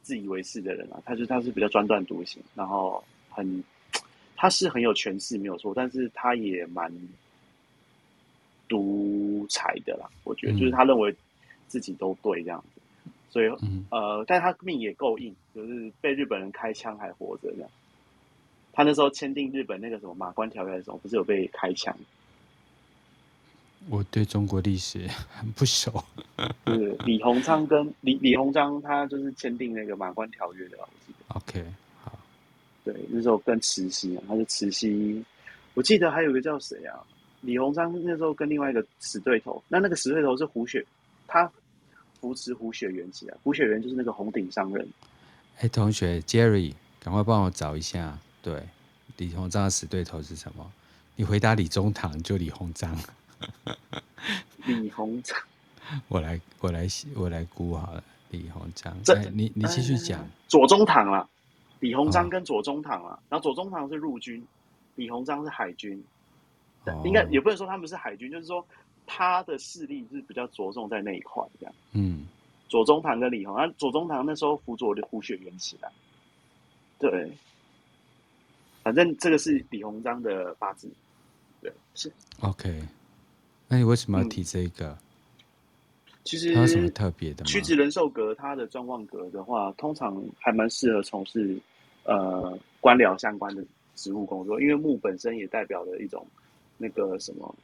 [0.02, 3.64] 自以为是的人啊，他就他是比较专断独行，然后很
[4.36, 6.92] 他是很有权势没有错，但是他也蛮
[8.68, 10.10] 独裁的啦。
[10.24, 11.16] 我觉得就是他认为
[11.68, 12.75] 自己都对这样子，
[13.36, 13.50] 所以
[13.90, 17.70] 呃，但他命也够硬，就是被日本人开枪还活着这样。
[18.72, 21.94] 他那时候签订日本那个什么马关条约的时候，不是有被开枪？
[23.90, 26.02] 我对中国历史很不熟。
[26.66, 31.36] 是李鸿章跟 李李鸿章，他就是签订那个马关条约的，我记得。
[31.36, 31.66] OK，
[32.06, 32.18] 好。
[32.86, 35.22] 对，那时候跟慈禧啊，他是慈禧。
[35.74, 37.04] 我记得还有一个叫谁啊？
[37.42, 40.86] 李鸿章那时候跟另外一个死对头，那那个死对头是胡雪，
[41.28, 41.52] 他
[42.26, 43.38] 扶持胡雪岩起来。
[43.44, 44.88] 胡雪岩就是那个红顶商人。
[45.58, 48.64] 哎、欸，同学 Jerry，赶快帮我找一下，对，
[49.18, 50.72] 李鸿章的死对头是什么？
[51.16, 52.98] 你回答李中堂，就李鸿章。
[54.66, 55.38] 李鸿章，
[56.08, 58.04] 我来，我来，我来估好了。
[58.32, 60.28] 李鸿章，这、欸、你你继续讲。
[60.48, 61.30] 左宗棠了，
[61.80, 64.44] 李鸿章跟左宗棠了，哦，然后左宗棠是陆军，
[64.96, 66.04] 李鸿章是海军。
[66.86, 68.66] 哦，应该也不能说他们是海军，就是说
[69.06, 71.76] 他的势力是比较着重在那一块这样。
[71.94, 72.28] 嗯，
[72.68, 75.92] 左宗棠跟李鸿，啊，左宗棠那时候辅佐的胡雪岩起来。
[76.98, 77.32] 对，
[78.84, 80.90] 反正这个是李鸿章的八字。
[81.62, 82.82] 对，是 OK。
[83.68, 84.90] 那你为什么要提这个？
[84.90, 84.98] 嗯、
[86.24, 87.48] 其实它有什么特别的吗？
[87.48, 91.60] 曲直人寿格，它的专旺格的话，通常还蛮适合从事
[92.04, 96.26] 呃官僚相关的职务工作，因为木本身也代表了一种
[96.78, 97.56] 那个什么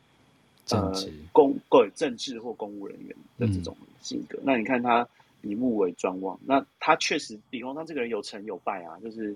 [0.72, 0.93] 呃
[1.32, 4.38] 公对政治或公务人员的这种性格。
[4.39, 5.07] 嗯、那你看他
[5.41, 9.36] 以木为专望，那他确实李鸿章这个人有成有败啊，就是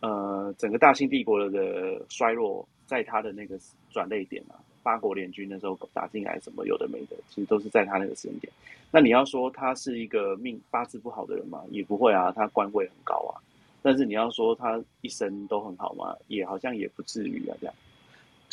[0.00, 3.58] 呃整个大清帝国的衰落，在他的那个
[3.90, 4.56] 转泪点啊。
[4.80, 8.50] 八国联军那时候打进来，什么有的没的，其实都是在他那个时间点。
[8.90, 11.62] 那你要说他是一个命八字不好的人嘛？
[11.68, 13.36] 也不会啊，他官位很高啊。
[13.82, 16.16] 但是你要说他一生都很好嘛？
[16.28, 17.56] 也好像也不至于啊。
[17.60, 17.74] 这样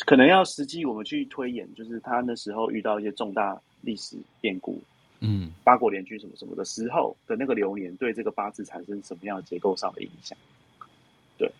[0.04, 4.80] 可能要实际我们去推演，就是他那时候遇到一些重大历史变故，
[5.20, 10.36] 嗯，八国联军什么什么的时候的那个流年，对这个八字产生什么样的结构上的影响？
[11.38, 11.50] 对，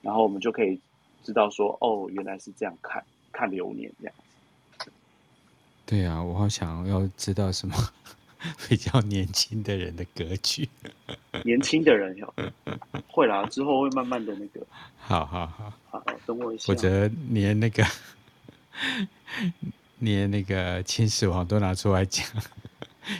[0.00, 0.80] 然后我们就可以
[1.24, 3.04] 知道说，哦，原来是这样看。
[3.34, 4.14] 看流年这样
[4.78, 4.92] 子，
[5.86, 7.74] 对啊，我好想要知道什么
[8.68, 10.68] 比较年轻的人的格局。
[11.44, 12.34] 年轻的人有
[13.08, 14.66] 会啦，之后会慢慢的那个。
[14.98, 16.66] 好好好，好，等我一下。
[16.66, 17.84] 或者连那个
[19.98, 22.26] 连那个秦始皇都拿出来讲，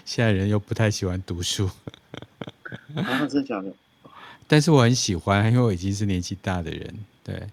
[0.05, 1.71] 现在人又不太喜欢读书。
[2.95, 3.73] 啊，真的假的？
[4.49, 6.95] 但是我很喜欢，因为我已经是年纪大的人，
[7.25, 7.49] 对。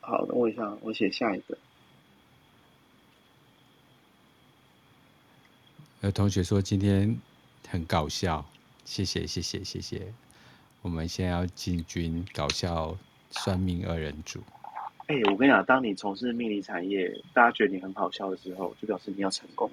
[0.00, 1.56] 好，等我一下，我写下一个。
[6.04, 7.18] 有同学说今天
[7.66, 8.44] 很搞笑，
[8.84, 10.02] 谢谢谢谢谢谢。
[10.82, 12.94] 我们现在要进军搞笑
[13.30, 14.38] 算命二人组。
[15.06, 19.70] 哎、欸，我跟你讲，当你从事命理产业，大家觉得你很好笑的时候，就表示你要成功。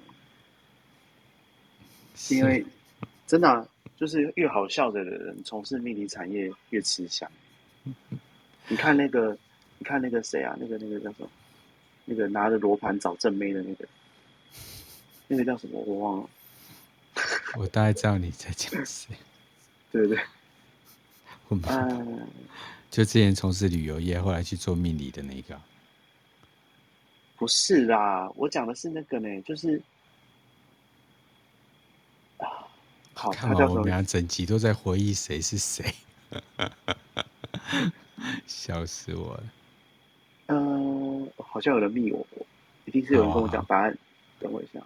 [2.14, 2.64] 是因为
[3.26, 3.68] 真的、啊，
[3.98, 7.30] 就是越好笑的人，从事命理产业越吃香。
[8.68, 9.36] 你看那个。
[9.78, 10.56] 你看那个谁啊？
[10.60, 11.28] 那个那个叫什么？
[12.04, 13.84] 那个拿着罗盘找正妹的那个，
[15.32, 15.80] 那个叫什么？
[15.80, 16.30] 我忘了。
[17.56, 19.16] 我大概知道你在讲谁。
[19.90, 20.24] 对对对。
[21.48, 22.26] 我们、呃、
[22.90, 25.58] 就之前从事旅游业，后来去做命理的那个。
[27.36, 29.82] 不是啦，我讲的是那个呢，就是
[32.36, 32.68] 啊，
[33.14, 35.94] 好，看完我们俩整集都在回忆谁是谁，
[38.46, 39.44] 笑死我了。
[40.48, 42.26] 嗯，好像有人密我，
[42.84, 43.88] 一定是有人跟我讲答案。
[43.88, 43.98] Oh,
[44.40, 44.80] 等我一下，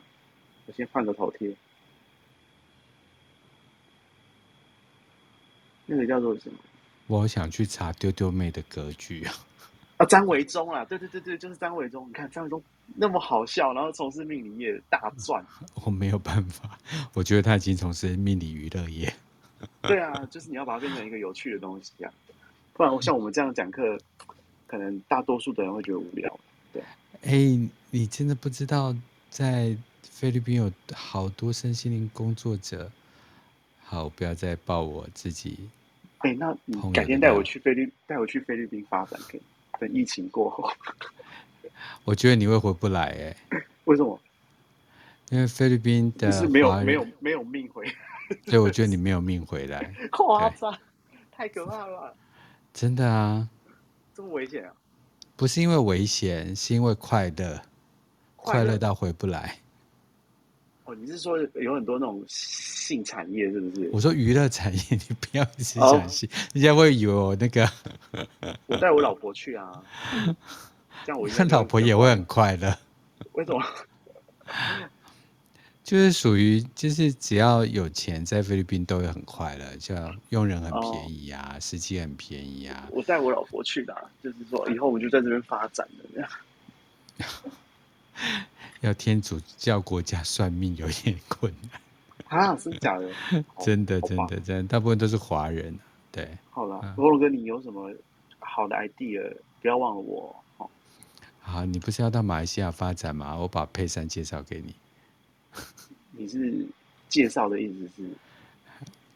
[0.66, 1.54] 我先换个头贴。
[5.86, 6.58] 那个叫做什么？
[7.06, 9.32] 我想去查丢丢妹的格局啊！
[9.98, 12.08] 啊，张维忠啊，对对对对，就是张维忠。
[12.08, 12.62] 你看张维忠
[12.94, 15.44] 那么好笑，然后从事命理业大赚。
[15.84, 16.78] 我没有办法，
[17.14, 19.12] 我觉得他已经从事命理娱乐业。
[19.82, 22.12] 对啊，就是你要把它变成一个有趣的东西啊，
[22.72, 23.98] 不然像我们这样讲课。
[24.68, 26.40] 可能大多数的人会觉得无聊，
[26.72, 26.82] 对。
[27.22, 28.92] 哎，你真的不知道，
[29.30, 29.76] 在
[30.18, 32.90] 菲律宾有好多身心灵工作者。
[33.84, 35.68] 好，不要再报我自己。
[36.20, 39.42] 哎、欸，那你改天带我去菲律带我去菲律宾发展，可以？
[39.78, 40.72] 等疫情过后。
[42.02, 43.08] 我觉得你会回不来
[43.50, 43.60] 哎。
[43.84, 44.18] 为什么？
[45.28, 47.86] 因为菲律宾的是没有没有没有命回。
[48.46, 49.94] 对，我觉得你没有命回来。
[50.12, 50.74] 夸张，
[51.30, 52.16] 太可怕了。
[52.72, 53.46] 真的啊。
[54.14, 54.72] 这么危险啊？
[55.36, 57.60] 不是因为危险，是因为快乐，
[58.34, 59.58] 快乐到回不来。
[60.87, 63.91] 哦，你是说有很多那种性产业是不是？
[63.93, 67.68] 我说娱乐产业，你不要一直讲性，人家会以为我那个。
[68.66, 69.82] 我带我老婆去啊，
[71.05, 72.78] 这样我看老婆也会很快乐。
[73.32, 73.62] 为什么？
[75.82, 82.89] 就是属于，就是只要有钱，在菲律宾都会很快乐，像佣人很便宜啊，哦、司机很便宜啊。
[82.91, 86.30] 我带我老婆去的、啊，就是说以后我们就在这边发展的这样。
[88.81, 92.57] 要天主教国家算命有点困难啊？
[92.57, 93.11] 是假 的？
[93.64, 95.79] 真的真的真的，大部分都是华人。
[96.12, 97.93] 对，好了，罗龙哥，你有什么
[98.39, 99.37] 好的 idea？
[99.61, 100.35] 不要忘了我。
[101.41, 103.37] 好，你不是要到马来西亚发展吗？
[103.37, 104.74] 我把佩珊介绍给你。
[106.12, 106.66] 你是
[107.09, 108.11] 介绍的意思是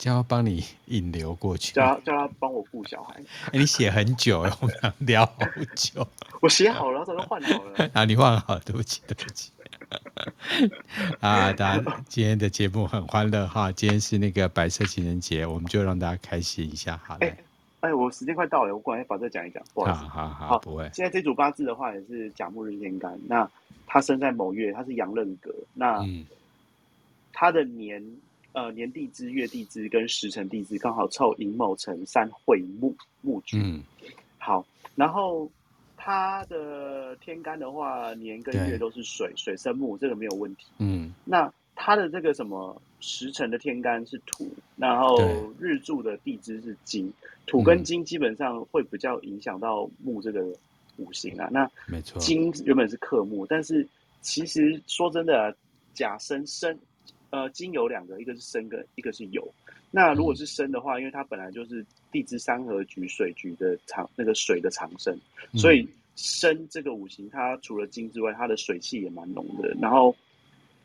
[0.00, 3.20] 叫他帮你引流过去，叫他叫他帮我顾小孩。
[3.52, 5.34] 欸、你写很久，我们聊好
[5.76, 6.08] 久。
[6.40, 7.90] 我写好了，早就换好了。
[7.92, 9.52] 啊，你换好了，对不起，对不起。
[11.20, 17.26] 啊，大家今天的节目很欢乐哈，今天是那个白色情人节，我们就让大家开心一下，好嘞。
[17.80, 19.62] 哎、欸欸，我时间快到了，我过来把这讲一讲。
[19.74, 20.84] 不好意思，好好好，不会。
[20.94, 23.46] 现在这组八字的话也是甲木日天干，那
[23.86, 25.98] 他生在某月，他是阳刃格，那。
[25.98, 26.24] 嗯
[27.32, 28.04] 他的年
[28.52, 33.82] 呃年地支、月地支跟时辰地支刚好凑寅卯辰三会木木局，嗯，
[34.38, 34.64] 好，
[34.96, 35.48] 然后
[35.96, 45.16] 他的天干的话，年跟月都是水，水生木，这个没有问题，嗯，那他的这个什么时辰的天干是土，然后
[45.58, 47.12] 日柱的地支是金，
[47.46, 50.44] 土跟金基本上会比较影响到木这个
[50.96, 53.86] 五行啊，那没错，金原本是克木，但是
[54.20, 55.56] 其实说真的，
[55.94, 56.76] 甲申申。
[57.30, 59.42] 呃，金有两个，一个是生跟一个是酉。
[59.90, 65.16] 那如果是生的话，因为它本来就是地支三合局水局的长那个水的长生，
[65.54, 69.74] 所以生这个五行它除了金之外，它的水气也蛮浓的。
[69.80, 70.14] 然后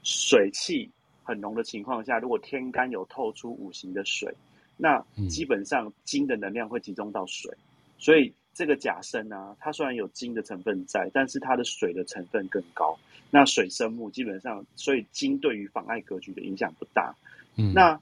[0.04, 0.89] 水气
[1.24, 4.34] 很浓的情况下，如果天干有透出五行的水，
[4.78, 7.52] 那基本上金的能量会集中到水，
[7.98, 8.34] 所以。
[8.56, 12.97] 这个甲生啊，它虽然有金的成分在，但是它的水的成分更高。
[13.30, 17.14] 那水生木，基本上，所以金对于妨碍格局的影响不大。
[17.58, 17.99] 嗯，那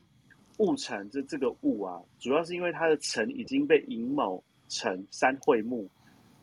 [0.57, 4.39] 戊辰这这个戊啊，主要是因为它的辰已经被寅卯
[4.69, 5.89] 辰三会木，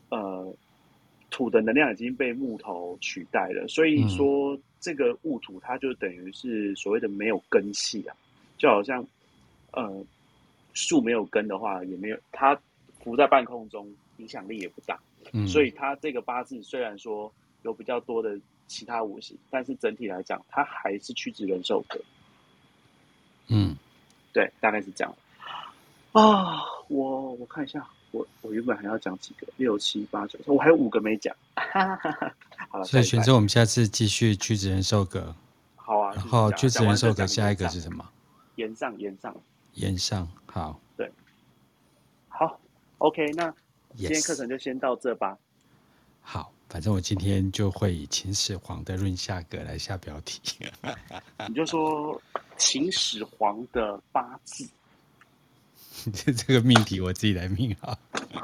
[0.09, 0.53] 呃，
[1.31, 8.17] 土的能量已经被木头取代了，所以说这个戊土它就等于是所谓的没有根系啊，
[8.59, 9.07] 就好像
[9.71, 10.05] 呃
[10.73, 12.61] 树没有根的话，也没有它。
[13.03, 14.99] 浮在半空中，影响力也不大，
[15.33, 17.33] 嗯，所以它这个八字虽然说
[17.63, 22.01] 有比较多的其他五行，但是整体来讲，它还是屈指人寿格。
[23.49, 23.75] 嗯，
[24.33, 25.15] 对，大概是这样。
[26.13, 31.35] 啊，我我看一下，我我原本还要讲几个，六七八九，我还有五个没讲。
[32.69, 35.35] 好了，所以选择我们下次继续屈指人寿格。
[35.75, 38.09] 好啊，然后屈指人寿格下一个是什么？
[38.57, 39.35] 延上，延上，
[39.75, 40.79] 延上，好。
[40.97, 41.11] 对，
[42.29, 42.60] 好。
[43.01, 43.51] OK，那
[43.97, 45.37] 今天课程就先到这吧。
[46.21, 50.41] 好，反正我今天就会以秦始皇的论下格来下标题。
[51.49, 52.21] 你就说
[52.59, 54.69] 秦始皇的八字，
[56.13, 57.99] 这 这个命题我自己来命好。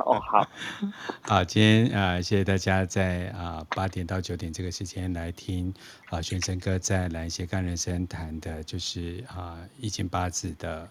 [0.06, 0.48] 哦，好，
[1.20, 5.72] 好，今天啊、呃，谢谢大家在啊八点到九点这个时间来听
[6.06, 10.88] 啊玄生哥在蓝斜杠人生谈的，就是啊易经八字的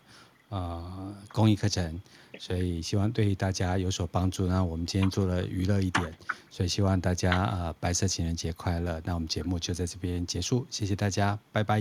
[0.49, 2.01] 呃公益课程。
[2.37, 4.45] 所以希望对大家有所帮助。
[4.45, 6.13] 那我们今天做了娱乐一点，
[6.49, 9.01] 所以希望大家呃白色情人节快乐。
[9.05, 11.79] 那我们节目就在这边结束，谢谢大家，拜拜。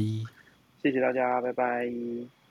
[0.81, 2.44] 谢谢大家，拜拜。